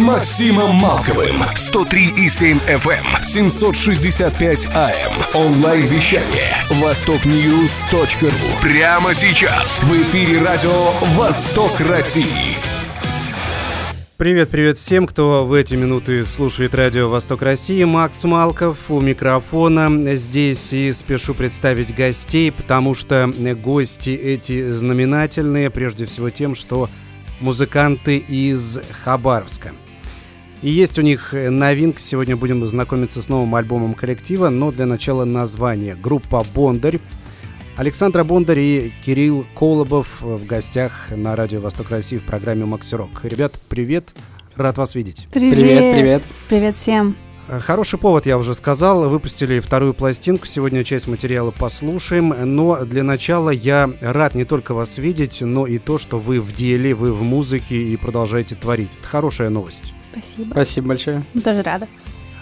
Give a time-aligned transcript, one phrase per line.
[0.00, 1.42] Максимом Малковым.
[1.42, 5.12] 103,7 FM, 765 AM.
[5.34, 6.54] Онлайн-вещание.
[6.70, 8.30] Востокньюз.ру.
[8.62, 9.80] Прямо сейчас.
[9.80, 12.56] В эфире радио «Восток России».
[14.18, 17.84] Привет, привет всем, кто в эти минуты слушает радио «Восток России».
[17.84, 26.06] Макс Малков у микрофона здесь и спешу представить гостей, потому что гости эти знаменательные, прежде
[26.06, 26.90] всего тем, что
[27.40, 29.72] музыканты из Хабаровска.
[30.60, 35.24] И есть у них новинка, сегодня будем знакомиться с новым альбомом коллектива, но для начала
[35.24, 35.94] название.
[35.94, 36.98] Группа «Бондарь».
[37.76, 43.20] Александра Бондарь и Кирилл Колобов в гостях на Радио Восток России в программе «Макси Рок».
[43.22, 44.08] Ребят, привет,
[44.56, 45.28] рад вас видеть.
[45.32, 45.54] Привет.
[45.54, 46.22] Привет, привет.
[46.48, 47.16] Привет всем.
[47.48, 49.08] Хороший повод, я уже сказал.
[49.08, 50.44] Выпустили вторую пластинку.
[50.46, 52.34] Сегодня часть материала послушаем.
[52.56, 56.52] Но для начала я рад не только вас видеть, но и то, что вы в
[56.52, 58.90] деле, вы в музыке и продолжаете творить.
[58.98, 59.94] Это хорошая новость.
[60.12, 60.50] Спасибо.
[60.52, 61.22] Спасибо большое.
[61.44, 61.88] Тоже рада.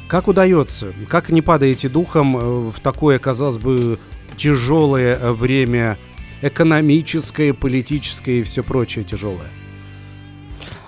[0.08, 0.92] Как удается?
[1.08, 3.98] Как не падаете духом э, в такое, казалось бы,
[4.36, 5.98] тяжелое время
[6.42, 9.48] экономическое, политическое и все прочее тяжелое?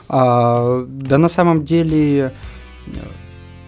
[0.09, 2.33] А, да на самом деле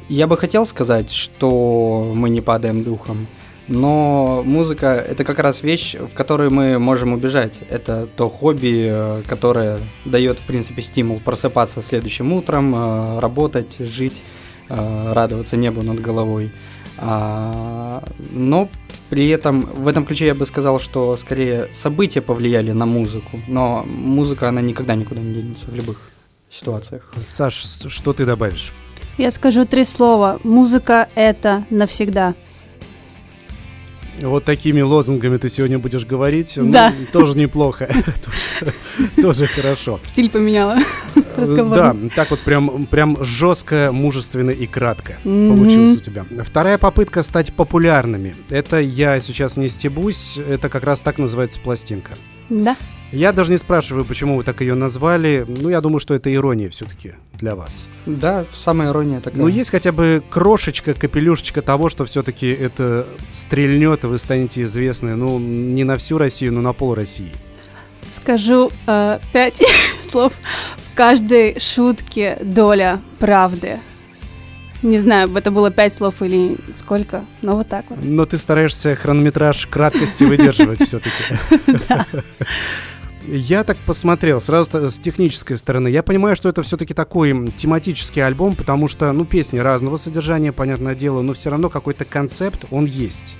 [0.08, 3.26] я бы хотел сказать, что мы не падаем духом,
[3.70, 7.60] но музыка это как раз вещь, в которой мы можем убежать.
[7.70, 14.22] Это то хобби, э, которое дает, в принципе, стимул просыпаться следующим утром, э, работать, жить,
[14.68, 16.50] э, радоваться небу над головой.
[16.98, 18.68] А, но
[19.08, 23.84] при этом в этом ключе я бы сказал, что скорее события повлияли на музыку, но
[23.86, 26.10] музыка она никогда никуда не денется в любых
[26.50, 27.10] ситуациях.
[27.28, 27.54] Саш,
[27.86, 28.72] что ты добавишь?
[29.16, 30.40] Я скажу три слова.
[30.42, 32.34] Музыка— это навсегда.
[34.20, 36.58] Вот такими лозунгами ты сегодня будешь говорить.
[36.60, 36.92] Да.
[36.98, 37.88] Ну, тоже неплохо.
[39.20, 39.98] тоже, хорошо.
[40.02, 40.78] Стиль поменяла.
[41.36, 46.24] Да, так вот прям, прям жестко, мужественно и кратко получилось у тебя.
[46.44, 48.34] Вторая попытка стать популярными.
[48.50, 52.12] Это я сейчас не стебусь, это как раз так называется пластинка.
[52.48, 52.76] Да.
[53.12, 55.44] Я даже не спрашиваю, почему вы так ее назвали.
[55.48, 57.88] Ну, я думаю, что это ирония все-таки для вас.
[58.06, 59.40] Да, самая ирония такая.
[59.40, 65.16] Но есть хотя бы крошечка, капелюшечка того, что все-таки это стрельнет, и вы станете известны,
[65.16, 67.32] ну, не на всю Россию, но на пол России.
[68.10, 69.62] Скажу э, пять
[70.02, 70.32] слов.
[70.76, 73.80] В каждой шутке доля правды.
[74.82, 77.98] Не знаю, это было пять слов или сколько, но вот так вот.
[78.02, 81.12] Но ты стараешься хронометраж краткости выдерживать все-таки.
[83.26, 85.88] Я так посмотрел, сразу с технической стороны.
[85.88, 90.94] Я понимаю, что это все-таки такой тематический альбом, потому что, ну, песни разного содержания, понятное
[90.94, 93.36] дело, но все равно какой-то концепт, он есть.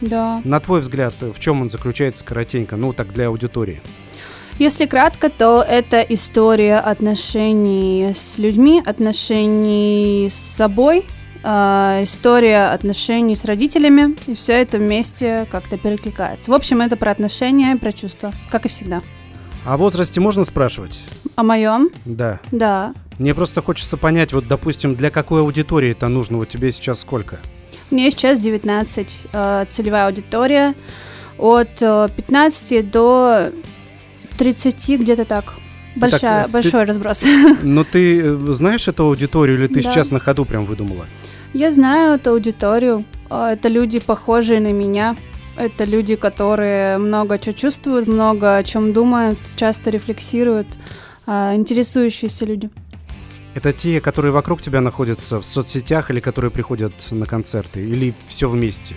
[0.00, 0.40] Да.
[0.44, 3.80] На твой взгляд, в чем он заключается коротенько, ну, так для аудитории?
[4.58, 11.04] Если кратко, то это история отношений с людьми, отношений с собой,
[11.42, 16.50] э, история отношений с родителями, и все это вместе как-то перекликается.
[16.50, 19.02] В общем, это про отношения, про чувства, как и всегда.
[19.64, 21.00] О возрасте можно спрашивать?
[21.36, 21.90] О моем?
[22.04, 22.40] Да.
[22.50, 22.94] Да.
[23.18, 26.38] Мне просто хочется понять, вот, допустим, для какой аудитории это нужно?
[26.38, 27.38] Вот тебе сейчас сколько?
[27.90, 30.74] Мне сейчас 19, э, целевая аудитория
[31.38, 33.52] от э, 15 до
[34.38, 35.54] 30, где-то так.
[35.94, 37.24] Большая, так, э, ты- большой разброс.
[37.62, 39.90] Но ты э, знаешь эту аудиторию или ты Да.
[39.92, 41.06] сейчас на ходу прям выдумала?
[41.54, 43.04] Я знаю эту аудиторию.
[43.30, 45.16] А, Это люди, похожие на меня.
[45.56, 50.66] Это люди, которые много чего чувствуют, много о чем думают, часто рефлексируют,
[51.26, 52.70] а, интересующиеся люди.
[53.54, 57.80] Это те, которые вокруг тебя находятся в соцсетях или которые приходят на концерты?
[57.80, 58.96] Или все вместе?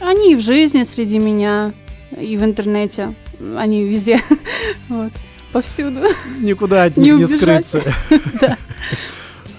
[0.00, 1.72] Они и в жизни среди меня,
[2.20, 3.14] и в интернете.
[3.56, 4.20] Они везде.
[4.88, 5.12] Вот.
[5.52, 6.00] Повсюду.
[6.40, 7.66] Никуда от Не них не, убежать.
[7.66, 7.94] скрыться.
[8.40, 8.56] Да.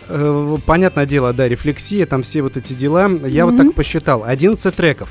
[0.07, 3.09] Э, Понятное дело, да, рефлексия, там все вот эти дела.
[3.25, 3.67] Я вот Мгм.
[3.67, 4.23] так посчитал.
[4.25, 5.09] 11 треков.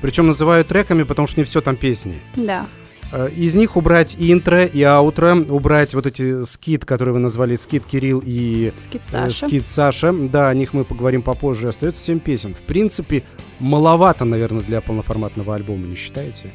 [0.00, 2.20] Причем называю треками, потому что не все там песни.
[2.36, 2.66] Да.
[3.12, 7.84] Э, Из них убрать интро и аутро, убрать вот эти скид, которые вы назвали скид
[7.84, 9.46] Кирилл и Скид э, Саша.
[9.48, 10.12] скид Саша.
[10.12, 11.68] Да, о них мы поговорим попозже.
[11.68, 12.54] Остается 7 песен.
[12.54, 13.22] В принципе,
[13.60, 16.50] маловато, наверное, для полноформатного альбома, не считаете?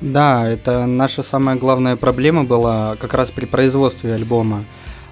[0.00, 4.64] Да, это наша самая главная проблема была как раз при производстве альбома.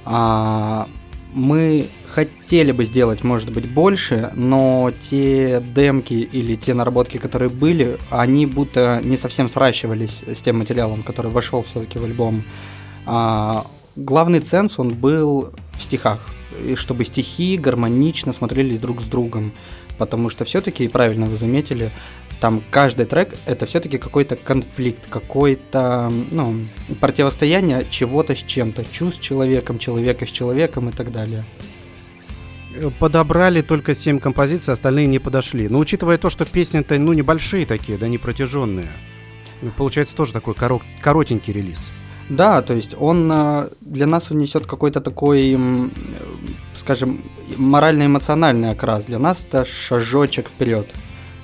[0.04, 0.86] А,
[1.32, 7.98] мы хотели бы сделать, может быть, больше, но те демки или те наработки, которые были,
[8.10, 12.42] они будто не совсем сращивались с тем материалом, который вошел все-таки в альбом.
[13.06, 13.64] А,
[13.96, 16.20] главный ценз, он был в стихах,
[16.64, 19.52] и чтобы стихи гармонично смотрелись друг с другом,
[19.98, 21.90] потому что все-таки, правильно вы заметили,
[22.42, 26.56] там каждый трек это все-таки какой-то конфликт, какое-то ну,
[27.00, 31.44] противостояние чего-то с чем-то, чувств с человеком, человека с человеком и так далее.
[32.74, 35.68] Э, подобрали только 7 композиций, остальные не подошли.
[35.68, 38.88] Но учитывая то, что песни-то ну, небольшие такие, да не протяженные,
[39.76, 41.92] получается тоже такой корот, коротенький релиз.
[42.28, 45.56] Да, то есть он э, для нас несет какой-то такой,
[46.74, 47.22] скажем,
[47.56, 49.04] морально-эмоциональный окрас.
[49.04, 50.92] Для нас это шажочек вперед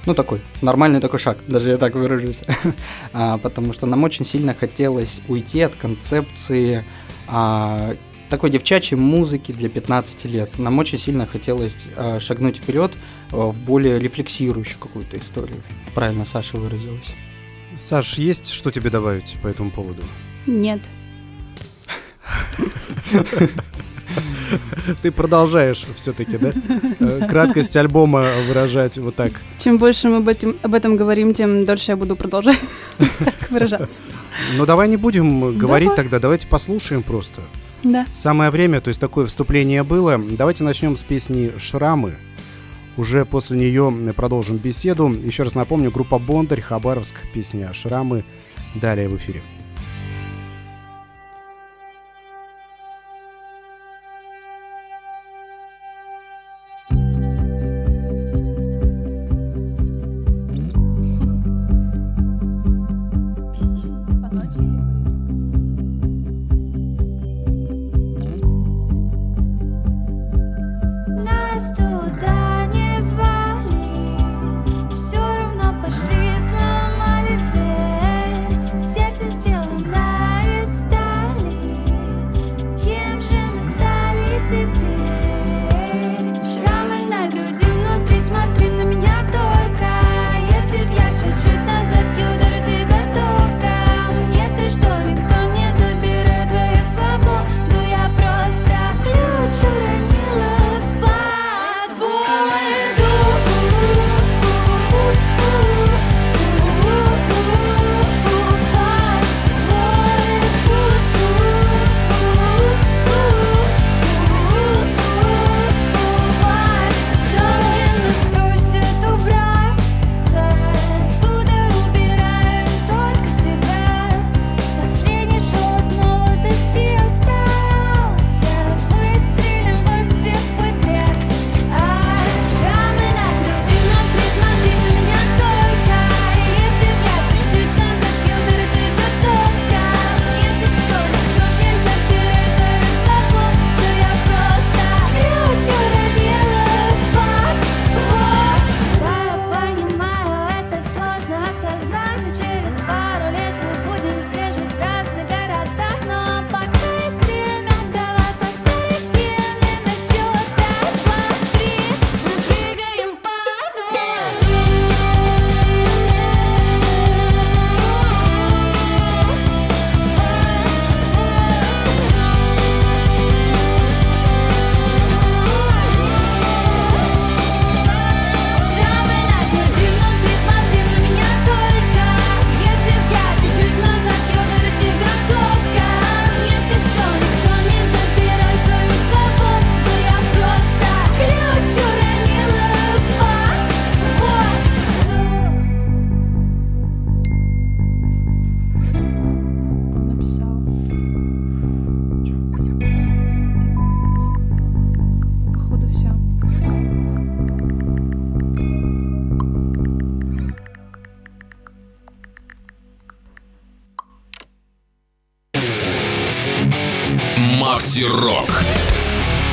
[0.08, 2.40] ну, такой, нормальный такой шаг, даже я так выражусь.
[3.12, 6.82] а, потому что нам очень сильно хотелось уйти от концепции
[7.26, 7.94] а,
[8.30, 10.58] такой девчачьей музыки для 15 лет.
[10.58, 12.92] Нам очень сильно хотелось а, шагнуть вперед
[13.32, 15.62] а, в более рефлексирующую какую-то историю.
[15.94, 17.14] Правильно Саша выразилась.
[17.76, 20.02] Саш, есть что тебе добавить по этому поводу?
[20.46, 20.80] Нет.
[25.02, 26.52] Ты продолжаешь все-таки, да?
[27.00, 29.32] Э, краткость альбома выражать вот так.
[29.58, 32.58] Чем больше мы об этом, об этом говорим, тем дольше я буду продолжать
[32.98, 34.02] так выражаться.
[34.56, 37.42] Ну давай не будем говорить тогда, давайте послушаем просто.
[37.82, 38.06] Да.
[38.12, 40.18] Самое время, то есть такое вступление было.
[40.18, 42.14] Давайте начнем с песни «Шрамы».
[42.96, 45.08] Уже после нее продолжим беседу.
[45.08, 48.24] Еще раз напомню, группа «Бондарь», Хабаровск, песня «Шрамы».
[48.74, 49.42] Далее в эфире.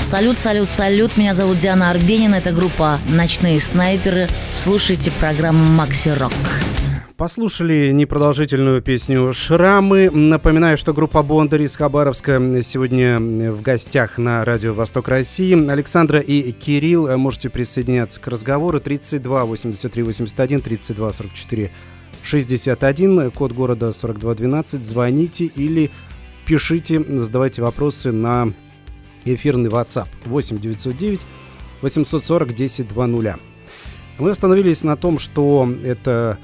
[0.02, 1.18] Салют, салют, салют.
[1.18, 2.36] Меня зовут Диана Арбенина.
[2.36, 4.30] Это группа «Ночные снайперы».
[4.54, 6.32] Слушайте программу «Макси Рок».
[7.18, 10.10] Послушали непродолжительную песню «Шрамы».
[10.10, 15.70] Напоминаю, что группа Бондарь из Хабаровска сегодня в гостях на Радио Восток России.
[15.70, 18.80] Александра и Кирилл, можете присоединяться к разговору.
[18.80, 21.72] 32 83 81 32 44
[22.26, 24.84] 61, код города 4212.
[24.84, 25.92] Звоните или
[26.46, 28.54] пишите, задавайте вопросы на
[29.26, 31.22] эфирный WhatsApp 8 909
[31.82, 33.36] 840 10 20.
[34.18, 36.38] Мы остановились на том, что это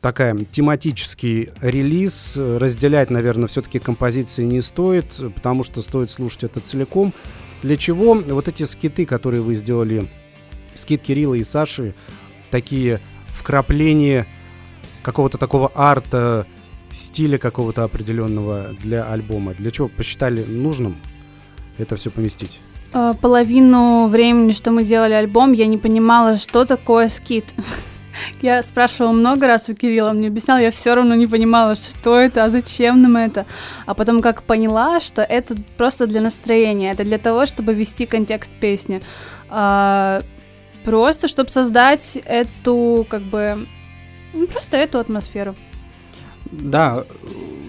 [0.00, 2.36] такая тематический релиз.
[2.36, 7.12] Разделять, наверное, все-таки композиции не стоит, потому что стоит слушать это целиком.
[7.62, 10.08] Для чего вот эти скиты, которые вы сделали,
[10.74, 11.94] скит Кирилла и Саши,
[12.50, 14.26] такие вкрапления
[15.02, 16.46] какого-то такого арта,
[16.96, 19.54] стиля какого-то определенного для альбома?
[19.54, 20.96] Для чего посчитали нужным
[21.78, 22.58] это все поместить?
[22.92, 27.44] А, половину времени, что мы делали альбом, я не понимала, что такое скит.
[28.40, 32.44] Я спрашивала много раз у Кирилла, мне объяснял, я все равно не понимала, что это,
[32.44, 33.44] а зачем нам это.
[33.84, 38.52] А потом как поняла, что это просто для настроения, это для того, чтобы вести контекст
[38.52, 39.02] песни.
[39.50, 40.22] А,
[40.82, 43.66] просто, чтобы создать эту, как бы,
[44.32, 45.54] ну, просто эту атмосферу.
[46.52, 47.04] Да,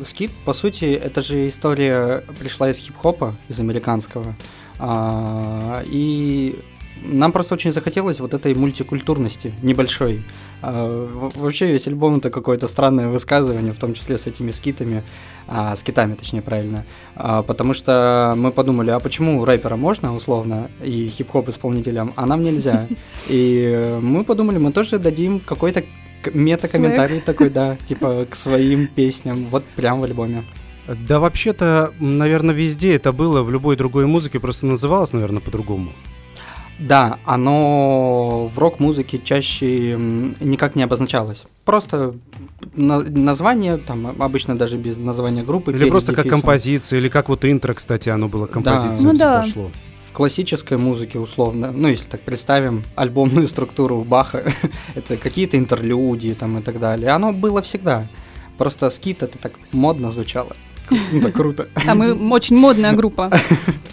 [0.06, 4.36] скит, по сути, это же история пришла из хип-хопа, из американского.
[4.80, 6.60] А, и
[7.04, 10.24] нам просто очень захотелось вот этой мультикультурности небольшой.
[10.62, 15.04] А, вообще весь альбом это какое-то странное высказывание, в том числе с этими скитами,
[15.48, 16.86] а, скитами, точнее, правильно.
[17.16, 22.44] А, потому что мы подумали, а почему рэпера можно, условно, и хип-хоп исполнителям, а нам
[22.44, 22.88] нельзя?
[23.30, 25.84] И мы подумали, мы тоже дадим какой-то
[26.34, 30.44] мета-комментарий такой, да, типа к своим песням, вот прям в альбоме.
[30.88, 35.92] Да вообще-то, наверное, везде это было, в любой другой музыке просто называлось, наверное, по-другому.
[36.80, 41.46] Да, оно в рок-музыке чаще никак не обозначалось.
[41.66, 42.16] Просто
[42.76, 45.72] на название, там обычно даже без названия группы.
[45.72, 49.08] Или просто как композиция, или как вот интро, кстати, оно было композицией, да.
[49.08, 49.42] ну, да.
[49.42, 49.72] пошло.
[50.18, 54.52] Классической музыке, условно, ну, если так представим альбомную структуру Баха,
[54.96, 57.10] это какие-то интерлюдии там и так далее.
[57.12, 58.08] Оно было всегда.
[58.58, 60.56] Просто скит это так модно звучало.
[61.14, 61.68] Это круто.
[61.88, 63.30] А мы очень модная группа.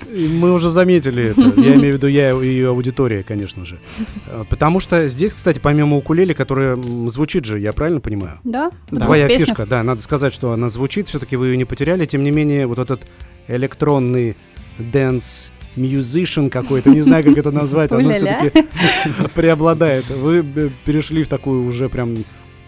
[0.08, 1.60] Мы уже заметили это.
[1.60, 3.78] Я имею в виду я и аудитория, конечно же.
[4.26, 6.78] А, потому что здесь, кстати, помимо укулеле, которая
[7.08, 8.40] звучит же, я правильно понимаю?
[8.44, 8.70] Да.
[8.88, 9.82] Твоя фишка, да.
[9.82, 12.06] Надо сказать, что она звучит, все-таки вы ее не потеряли.
[12.06, 13.02] Тем не менее, вот этот
[13.46, 14.38] электронный
[14.78, 18.66] dance musician какой-то, не знаю, как это назвать, оно все-таки
[19.34, 20.08] преобладает.
[20.08, 20.42] Вы
[20.84, 22.16] перешли в такую уже прям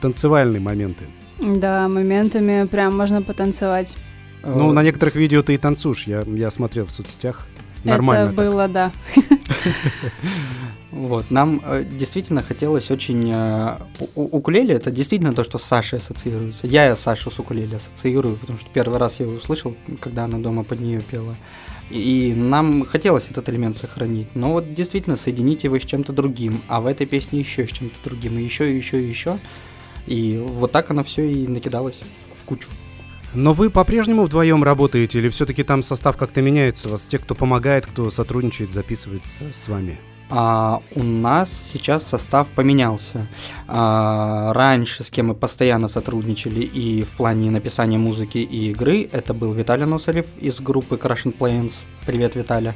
[0.00, 1.04] танцевальные моменты.
[1.38, 3.96] Да, моментами прям можно потанцевать.
[4.44, 7.46] Ну, на некоторых видео ты и танцуешь, я, я смотрел в соцсетях.
[7.84, 8.30] Нормально.
[8.30, 8.92] Это было, да.
[10.92, 13.30] Вот, нам э, действительно хотелось очень...
[13.30, 13.76] Э,
[14.14, 16.66] у, укулеле это действительно то, что с Сашей ассоциируется.
[16.66, 20.64] Я Сашу с укулеле ассоциирую, потому что первый раз я его услышал, когда она дома
[20.64, 21.36] под нее пела.
[21.90, 24.28] И нам хотелось этот элемент сохранить.
[24.34, 27.96] Но вот действительно соединить его с чем-то другим, а в этой песне еще с чем-то
[28.04, 29.38] другим, и еще, и еще, и еще.
[30.06, 32.68] И вот так оно все и накидалось в, в кучу.
[33.34, 36.88] Но вы по-прежнему вдвоем работаете или все-таки там состав как-то меняется?
[36.88, 39.98] У вас те, кто помогает, кто сотрудничает, записывается с вами?
[40.28, 43.26] А, у нас сейчас состав поменялся.
[43.68, 49.34] А, раньше, с кем мы постоянно сотрудничали и в плане написания музыки и игры, это
[49.34, 51.74] был Виталий Носарев из группы Crash Planes.
[52.06, 52.74] Привет, Виталий.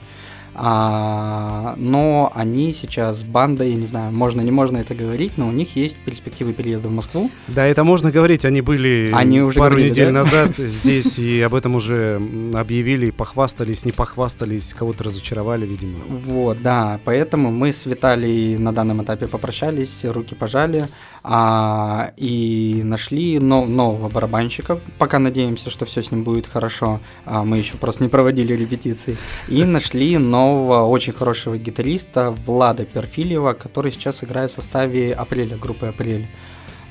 [0.55, 5.53] А, но они сейчас банда, я не знаю, можно, не можно это говорить, но у
[5.53, 7.31] них есть перспективы переезда в Москву.
[7.49, 10.13] Да, это можно говорить, они были они уже пару говорили, недель да?
[10.13, 12.21] назад здесь и об этом уже
[12.55, 15.99] объявили, похвастались, не похвастались, кого-то разочаровали, видимо.
[16.09, 20.89] Вот, да, поэтому мы с Виталией на данном этапе попрощались, руки пожали
[21.23, 27.45] а, и нашли нов- нового барабанщика, пока надеемся, что все с ним будет хорошо, а,
[27.45, 29.17] мы еще просто не проводили репетиции,
[29.49, 35.87] и нашли нового очень хорошего гитариста Влада Перфильева, который сейчас играет в составе Апреля, группы
[35.87, 36.29] Апрель.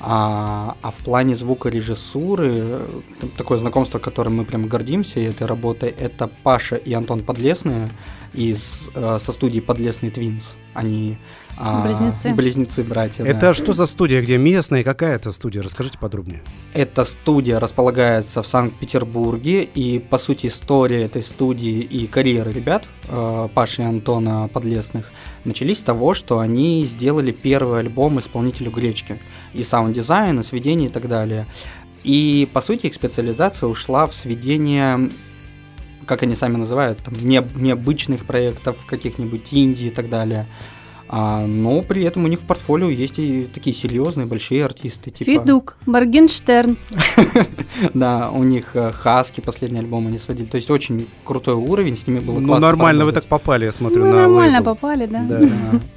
[0.02, 2.86] А, а в плане звукорежиссуры,
[3.36, 7.86] такое знакомство, которым мы прям гордимся этой работой, это Паша и Антон Подлесные
[8.32, 10.56] из, э, со студии Подлесный Твинс.
[10.72, 11.18] Они
[11.58, 12.32] близнецы.
[12.32, 13.24] Близнецы, братья.
[13.24, 13.54] Это да.
[13.54, 15.62] что за студия, где местная, какая это студия?
[15.62, 16.42] Расскажите подробнее.
[16.74, 23.48] Эта студия располагается в Санкт-Петербурге, и по сути история этой студии и карьеры ребят, э,
[23.54, 25.10] Паши и Антона Подлесных,
[25.44, 29.20] начались с того, что они сделали первый альбом исполнителю Гречки.
[29.52, 31.46] И саунд-дизайн, и сведение и так далее.
[32.04, 35.10] И по сути их специализация ушла в сведение
[36.10, 40.48] как они сами называют, там, не, необычных проектов, каких-нибудь инди и так далее.
[41.12, 45.10] А, но при этом у них в портфолио есть и такие серьезные большие артисты.
[45.10, 45.30] Типа...
[45.32, 46.76] Feduk, Моргенштерн.
[47.94, 50.46] Да, у них э, Хаски последний альбом они сводили.
[50.46, 52.54] То есть очень крутой уровень, с ними было классно.
[52.54, 55.40] Ну нормально вы так попали, я смотрю на нормально попали, да.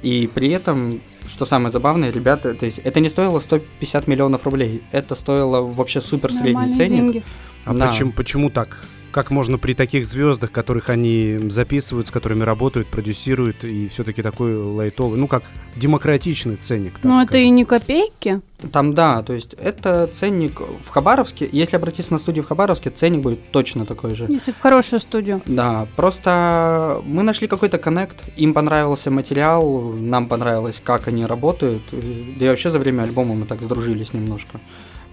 [0.02, 4.82] И при этом что самое забавное, ребята, то есть это не стоило 150 миллионов рублей,
[4.90, 7.22] это стоило вообще супер средний ценник.
[7.64, 8.78] А почему, почему так?
[9.14, 14.56] Как можно при таких звездах, которых они записывают, с которыми работают, продюсируют, и все-таки такой
[14.56, 15.44] лайтовый, ну как
[15.76, 16.94] демократичный ценник.
[17.04, 18.40] Ну это и не копейки.
[18.72, 21.48] Там да, то есть это ценник в Хабаровске.
[21.52, 24.26] Если обратиться на студию в Хабаровске, ценник будет точно такой же.
[24.28, 25.40] Если в хорошую студию.
[25.46, 32.46] Да, просто мы нашли какой-то коннект, им понравился материал, нам понравилось, как они работают, да
[32.46, 34.60] и вообще за время альбома мы так сдружились немножко.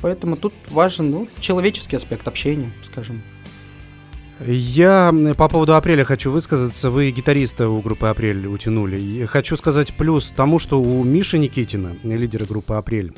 [0.01, 3.21] Поэтому тут важен ну, человеческий аспект общения, скажем.
[4.45, 6.89] Я по поводу апреля хочу высказаться.
[6.89, 8.99] Вы гитариста у группы Апрель утянули.
[8.99, 13.13] И хочу сказать плюс тому, что у Миши Никитина, лидера группы Апрель,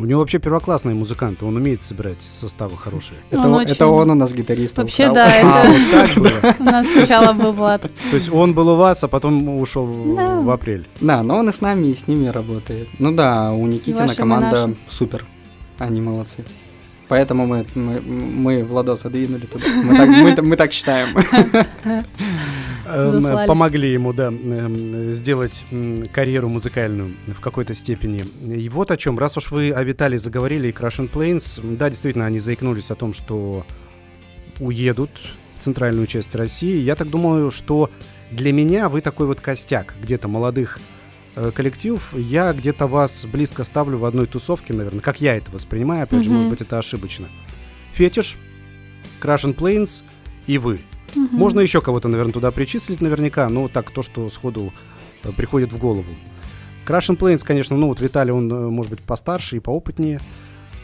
[0.00, 3.18] у него вообще первоклассный музыкант, он умеет собирать составы хорошие.
[3.30, 4.78] Это он, это он у нас гитарист.
[4.78, 5.14] Вообще украл.
[5.14, 5.46] да, это...
[5.46, 6.54] А, вот так было.
[6.58, 7.82] У нас сначала был Влад.
[7.82, 10.88] То есть он был у вас, а потом ушел в апрель.
[11.02, 12.88] Да, но он и с нами, и с ними работает.
[12.98, 15.26] Ну да, у Никитина команда супер.
[15.78, 16.44] Они молодцы.
[17.10, 19.64] Поэтому мы, мы, мы Владоса двинули туда.
[19.82, 21.16] Мы так, мы, мы так считаем.
[22.86, 25.64] Эм, помогли ему, да, эм, сделать
[26.12, 28.24] карьеру музыкальную в какой-то степени.
[28.46, 29.18] И вот о чем.
[29.18, 32.94] Раз уж вы о Виталии заговорили и Crash and Planes, да, действительно, они заикнулись о
[32.94, 33.66] том, что
[34.60, 35.10] уедут
[35.56, 36.78] в центральную часть России.
[36.78, 37.90] Я так думаю, что
[38.30, 40.99] для меня вы такой вот костяк где-то молодых Э,
[41.54, 46.20] коллектив, я где-то вас близко ставлю в одной тусовке, наверное, как я это воспринимаю, опять
[46.20, 46.24] mm-hmm.
[46.24, 47.28] же, может быть, это ошибочно.
[47.92, 48.36] Фетиш,
[49.20, 50.02] Crash and Planes
[50.46, 50.80] и вы.
[51.14, 51.28] Mm-hmm.
[51.32, 54.72] Можно еще кого-то, наверное, туда причислить наверняка, но так то, что сходу
[55.22, 56.12] э, приходит в голову.
[56.86, 60.20] Crash and Planes, конечно, ну вот Виталий, он, э, может быть, постарше и поопытнее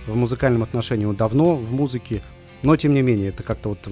[0.06, 2.22] в музыкальном отношении, он давно в музыке,
[2.62, 3.88] но, тем не менее, это как-то вот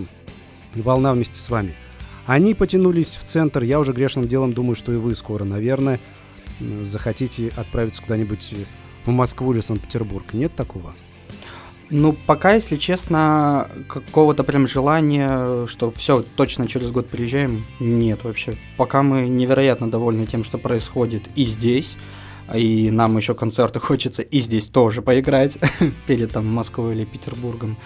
[0.74, 1.74] волна вместе с вами.
[2.26, 6.00] Они потянулись в центр, я уже грешным делом думаю, что и вы скоро, наверное,
[6.82, 8.54] захотите отправиться куда-нибудь
[9.04, 10.32] в Москву или Санкт-Петербург.
[10.32, 10.94] Нет такого?
[11.90, 18.56] Ну, пока, если честно, какого-то прям желания, что все, точно через год приезжаем, нет вообще.
[18.76, 21.96] Пока мы невероятно довольны тем, что происходит и здесь,
[22.52, 25.58] и нам еще концерты хочется и здесь тоже поиграть
[26.06, 27.76] перед там Москвой или Петербургом.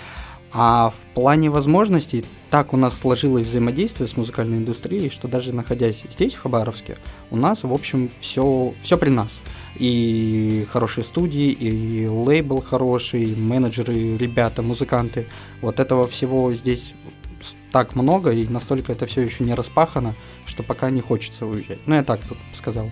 [0.52, 6.04] А в плане возможностей, так у нас сложилось взаимодействие с музыкальной индустрией, что даже находясь
[6.10, 6.96] здесь, в Хабаровске,
[7.30, 9.28] у нас, в общем, все, все при нас.
[9.76, 15.26] И хорошие студии, и лейбл хороший, менеджеры, ребята, музыканты.
[15.60, 16.94] Вот этого всего здесь
[17.70, 20.14] так много, и настолько это все еще не распахано,
[20.46, 21.78] что пока не хочется уезжать.
[21.86, 22.90] Ну, я так тут сказал.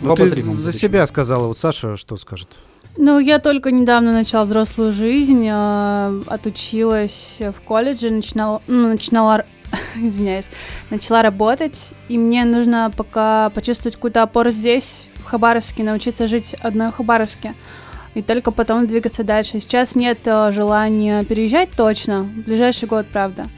[0.00, 2.48] Ну, ты за себя сказала, вот Саша что скажет?
[2.98, 9.44] Ну, я только недавно начала взрослую жизнь, э, отучилась в колледже, начинала, ну, начинала,
[9.96, 10.48] извиняюсь,
[10.88, 16.90] начала работать, и мне нужно пока почувствовать какую-то опору здесь, в Хабаровске, научиться жить одной
[16.90, 17.54] в Хабаровске,
[18.14, 19.60] и только потом двигаться дальше.
[19.60, 23.48] Сейчас нет э, желания переезжать точно, в ближайший год, правда.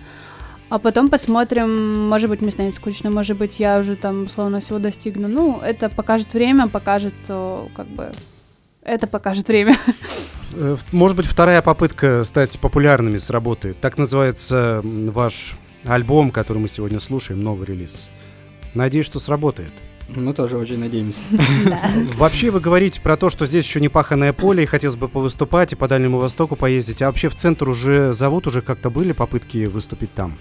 [0.68, 4.80] А потом посмотрим, может быть, мне станет скучно, может быть, я уже там, словно всего
[4.80, 5.28] достигну.
[5.28, 8.10] Ну, это покажет время, покажет, как бы,
[8.88, 9.76] это покажет время.
[10.54, 13.80] Э, может быть, вторая попытка стать популярными сработает.
[13.80, 18.08] Так называется ваш альбом, который мы сегодня слушаем, новый релиз.
[18.74, 19.72] Надеюсь, что сработает.
[20.14, 21.20] Мы тоже очень надеемся.
[22.14, 25.72] Вообще вы говорите про то, что здесь еще не паханное поле, и хотелось бы повыступать
[25.72, 27.02] и по Дальнему Востоку поездить.
[27.02, 30.34] А вообще в центр уже зовут, уже как-то были попытки выступить там?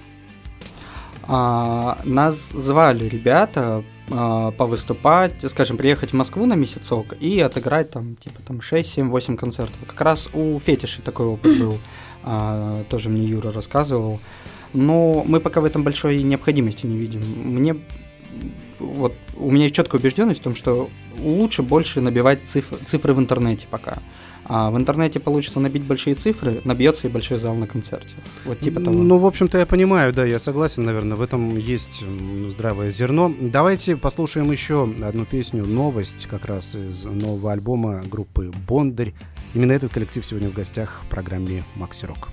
[1.23, 8.15] А, нас звали ребята а, повыступать, скажем, приехать в Москву на месяцок и отыграть там,
[8.15, 9.76] типа, там 6, 7, 8 концертов.
[9.86, 11.78] Как раз у Фетиши такой опыт был,
[12.24, 14.20] а, тоже мне Юра рассказывал.
[14.74, 17.22] Но мы пока в этом большой необходимости не видим.
[17.43, 17.76] Мне
[18.80, 20.89] вот у меня есть четкая убежденность в том, что
[21.20, 24.00] лучше больше набивать цифры, цифры в интернете пока.
[24.49, 28.15] А в интернете получится набить большие цифры, набьется и большой зал на концерте.
[28.45, 28.97] Вот типа того.
[28.97, 32.03] Ну, в общем-то, я понимаю, да, я согласен, наверное, в этом есть
[32.49, 33.33] здравое зерно.
[33.39, 39.13] Давайте послушаем еще одну песню «Новость», как раз из нового альбома группы «Бондарь».
[39.53, 42.29] Именно этот коллектив сегодня в гостях в программе «Макси Рок».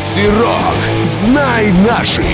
[0.00, 1.04] Макси Рок.
[1.04, 2.24] Знай наших.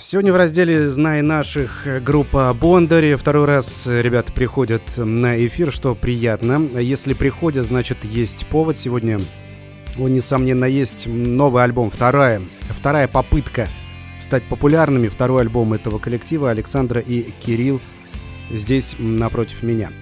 [0.00, 3.14] Сегодня в разделе «Знай наших» группа Бондари.
[3.14, 6.66] Второй раз э, ребята приходят на эфир, что приятно.
[6.80, 8.76] Если приходят, значит есть повод.
[8.76, 9.20] Сегодня,
[9.96, 11.92] он, несомненно, есть новый альбом.
[11.92, 13.68] Вторая, вторая попытка
[14.18, 15.06] стать популярными.
[15.06, 17.80] Второй альбом этого коллектива Александра и Кирилл
[18.50, 19.92] здесь напротив меня.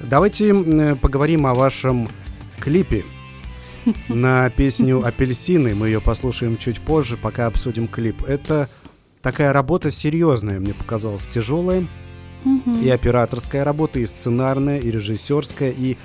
[0.00, 2.08] Давайте м, поговорим о вашем
[2.58, 3.04] клипе
[4.08, 5.74] на песню «Апельсины».
[5.74, 8.24] Мы ее послушаем чуть позже, пока обсудим клип.
[8.24, 8.68] Это
[9.22, 11.86] такая работа серьезная, мне показалась, тяжелая.
[12.82, 15.96] И операторская работа, и сценарная, и режиссерская, и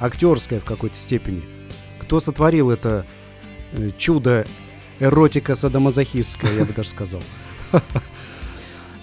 [0.00, 1.42] актерская в какой-то степени.
[1.98, 3.06] Кто сотворил это
[3.72, 4.44] э, чудо
[5.00, 7.22] эротика садомазохистская, я бы даже сказал.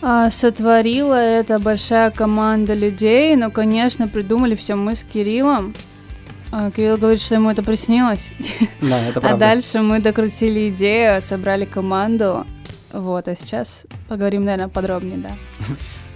[0.02, 5.74] А, сотворила это большая команда людей, но, конечно, придумали все мы с Кириллом.
[6.58, 8.32] А, Кирилл говорит, что ему это приснилось.
[8.82, 9.40] Да, это А правда.
[9.40, 12.46] дальше мы докрутили идею, собрали команду.
[12.94, 15.32] Вот, а сейчас поговорим, наверное, подробнее, да.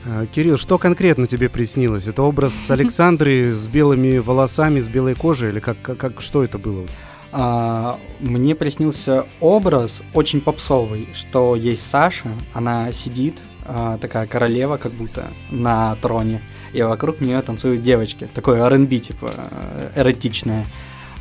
[0.06, 2.08] А, Кирилл, что конкретно тебе приснилось?
[2.08, 5.49] Это образ Александры с белыми волосами, с белой кожей?
[5.49, 6.86] Или как, как, как- что это было?
[7.34, 14.93] А, мне приснился образ очень попсовый, что есть Саша, она сидит, а, такая королева как
[14.93, 16.41] будто, на троне,
[16.74, 20.66] и вокруг нее танцуют девочки, такое R&B, типа, э, эротичное.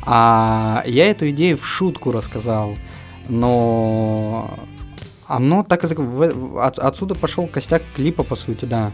[0.01, 2.75] А я эту идею в шутку рассказал,
[3.27, 4.49] но
[5.27, 5.87] оно так и
[6.57, 8.91] отсюда пошел костяк клипа, по сути, да.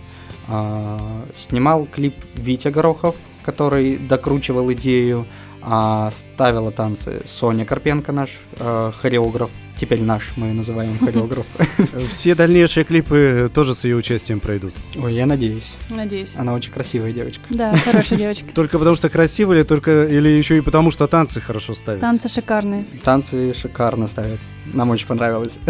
[0.48, 5.26] А, снимал клип Витя Горохов, который докручивал идею,
[5.62, 11.46] а ставила танцы Соня Карпенко, наш э, хореограф, теперь наш, мы называем хореограф.
[12.10, 14.74] Все дальнейшие клипы тоже с ее участием пройдут.
[14.98, 15.78] Ой, я надеюсь.
[15.90, 16.36] Надеюсь.
[16.36, 17.44] Она очень красивая девочка.
[17.50, 18.46] Да, хорошая девочка.
[18.54, 22.02] Только потому что красиво или только или еще и потому что танцы хорошо ставят?
[22.02, 22.86] Танцы шикарные.
[23.04, 24.40] Танцы шикарно ставят.
[24.74, 25.60] Нам очень понравилось.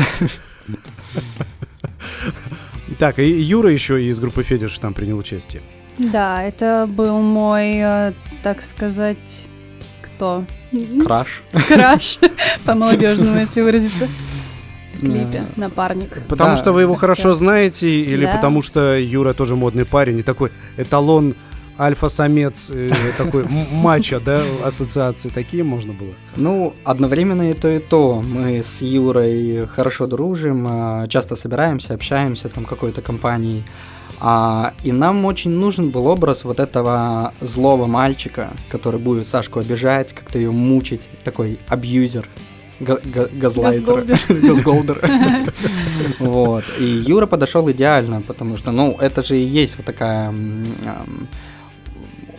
[2.99, 5.61] Так, и Юра еще из группы Федиш там принял участие.
[5.97, 8.13] Да, это был мой, э,
[8.43, 9.47] так сказать,
[10.15, 10.43] кто?
[11.05, 11.41] Краш.
[11.67, 12.19] Краш,
[12.65, 14.07] по-молодежному, если выразиться.
[14.93, 16.21] В клипе, напарник.
[16.29, 16.57] Потому Да.
[16.57, 18.31] что вы его хорошо знаете, или Да.
[18.35, 21.35] потому что Юра тоже модный парень, и такой эталон
[21.77, 26.13] альфа-самец, э, такой мачо, да, ассоциации такие можно было?
[26.37, 28.21] Ну, одновременно и то, и то.
[28.25, 33.63] Мы с Юрой хорошо дружим, а, часто собираемся, общаемся там какой-то компанией.
[34.19, 40.13] А, и нам очень нужен был образ вот этого злого мальчика, который будет Сашку обижать,
[40.13, 42.27] как-то ее мучить, такой абьюзер,
[42.79, 45.01] га- га- газлайтер, газголдер.
[46.19, 46.63] Вот.
[46.79, 50.33] И Юра подошел идеально, потому что, ну, это же и есть вот такая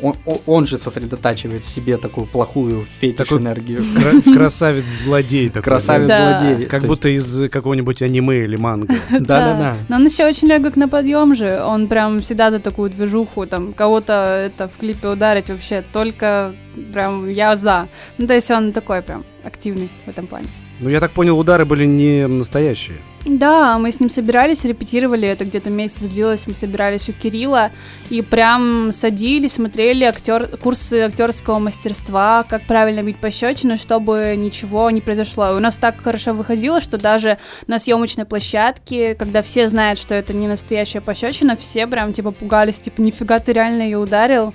[0.02, 0.14] он,
[0.46, 3.82] он- же сосредотачивает в себе такую плохую фетиш Такой энергию.
[3.94, 5.62] Кра- Красавец-злодей такой.
[5.62, 5.70] да?
[5.70, 6.66] Красавец-злодей.
[6.66, 8.92] Как То будто из какого-нибудь аниме или манга.
[8.92, 9.76] есть- Да-да-да.
[9.88, 11.60] Но он еще очень легок на подъем же.
[11.62, 14.12] Он прям всегда за такую движуху, там, кого-то
[14.46, 16.52] это в клипе ударить вообще только
[16.92, 17.88] прям я за.
[18.18, 20.46] Ну, то есть он такой прям активный в этом плане.
[20.78, 22.98] Ну, я так понял, удары были не настоящие.
[23.24, 27.70] Да, мы с ним собирались, репетировали, это где-то месяц длилось, мы собирались у Кирилла
[28.10, 35.00] и прям садились, смотрели актер, курсы актерского мастерства, как правильно бить пощечины, чтобы ничего не
[35.00, 35.52] произошло.
[35.52, 40.14] И у нас так хорошо выходило, что даже на съемочной площадке, когда все знают, что
[40.14, 44.54] это не настоящая пощечина, все прям типа пугались, типа нифига ты реально ее ударил.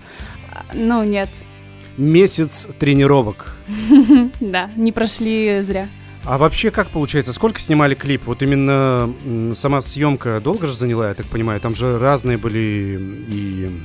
[0.74, 1.30] Ну, нет,
[1.98, 3.54] Месяц тренировок.
[4.40, 5.88] да, не прошли зря.
[6.24, 7.34] А вообще как получается?
[7.34, 8.24] Сколько снимали клип?
[8.26, 9.12] Вот именно
[9.56, 11.60] сама съемка долго же заняла, я так понимаю.
[11.60, 13.82] Там же разные были и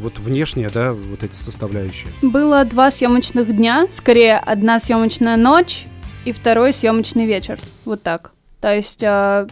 [0.00, 2.08] вот внешние, да, вот эти составляющие.
[2.22, 5.86] Было два съемочных дня, скорее одна съемочная ночь
[6.24, 7.58] и второй съемочный вечер.
[7.84, 8.32] Вот так.
[8.60, 9.46] То есть э,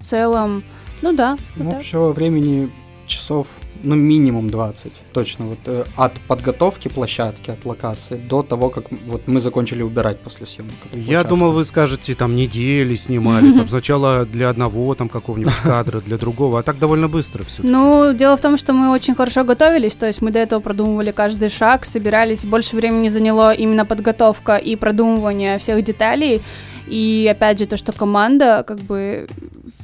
[0.00, 0.64] в целом,
[1.02, 1.80] ну да, вот Ну, так.
[1.80, 2.68] общего времени
[3.06, 3.46] часов,
[3.82, 5.46] ну, минимум 20, точно.
[5.46, 10.46] Вот э, от подготовки площадки, от локации, до того, как вот мы закончили убирать после
[10.46, 10.72] съемок.
[10.92, 16.16] Я думал, вы скажете, там недели снимали, там сначала для одного там какого-нибудь кадра, для
[16.16, 17.62] другого, а так довольно быстро все.
[17.62, 21.12] Ну, дело в том, что мы очень хорошо готовились, то есть мы до этого продумывали
[21.12, 26.40] каждый шаг, собирались, больше времени заняло именно подготовка и продумывание всех деталей,
[26.86, 29.26] и опять же то, что команда как бы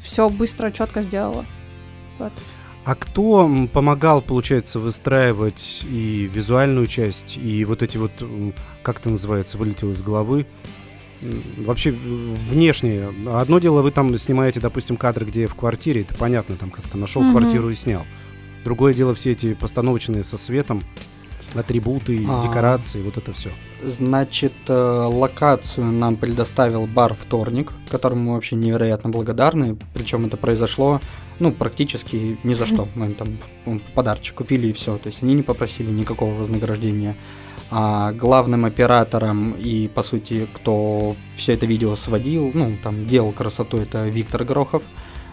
[0.02, 1.44] все быстро, четко сделала.
[2.18, 2.32] Вот.
[2.90, 8.10] А кто помогал, получается, выстраивать и визуальную часть, и вот эти вот,
[8.82, 10.44] как это называется, вылетело из головы?
[11.56, 13.14] Вообще в- внешнее.
[13.32, 17.22] Одно дело, вы там снимаете, допустим, кадры, где в квартире, это понятно, там как-то нашел
[17.22, 17.30] Мгм.
[17.38, 18.02] квартиру и снял.
[18.64, 20.82] Другое дело все эти постановочные со светом,
[21.54, 22.42] атрибуты, А.
[22.42, 23.50] декорации, вот это все.
[23.84, 29.76] Значит, э, локацию нам предоставил бар «Вторник», которому мы вообще невероятно благодарны.
[29.94, 31.00] Причем это произошло,
[31.40, 32.88] ну, практически ни за что.
[32.94, 34.98] Мы им там подарочек купили и все.
[34.98, 37.16] То есть они не попросили никакого вознаграждения.
[37.70, 43.78] А главным оператором и, по сути, кто все это видео сводил, ну, там, делал красоту,
[43.78, 44.82] это Виктор Горохов.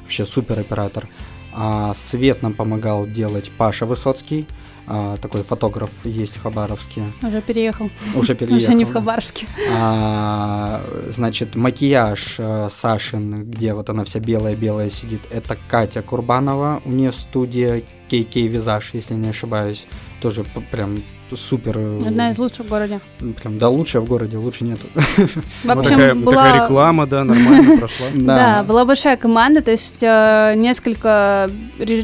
[0.02, 1.08] Вообще супер оператор.
[1.54, 4.46] А свет нам помогал делать Паша Высоцкий.
[4.90, 7.04] А, такой фотограф есть в Хабаровске.
[7.22, 7.90] Уже переехал.
[8.16, 8.58] Уже переехал.
[8.64, 8.94] Уже не в.
[8.94, 9.46] Хабаровске.
[9.70, 16.82] А, значит, макияж э, Сашин, где вот она вся белая-белая сидит, это Катя Курбанова.
[16.86, 19.88] У нее студия KK Визаж, если не ошибаюсь.
[20.22, 21.04] Тоже прям
[21.36, 21.78] супер.
[21.78, 23.00] э, Одна из лучших в городе.
[23.42, 24.88] Прям, да, лучшая в городе, лучше нету.
[24.94, 26.36] В общем, такая, была...
[26.36, 28.08] такая реклама, да, нормально прошла.
[28.16, 31.50] Да, была большая команда, то есть э, несколько,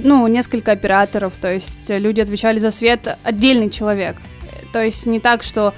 [0.04, 4.18] ну, несколько операторов, то есть э, люди отвечали за свет, отдельный человек.
[4.72, 5.74] То есть не так, что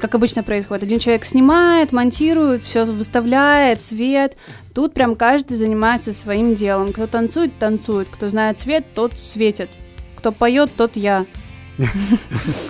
[0.00, 0.84] как обычно происходит.
[0.84, 4.36] Один человек снимает, монтирует, все выставляет, свет.
[4.74, 6.92] Тут прям каждый занимается своим делом.
[6.92, 8.08] Кто танцует, танцует.
[8.10, 9.68] Кто знает свет, тот светит.
[10.16, 11.26] Кто поет, тот я.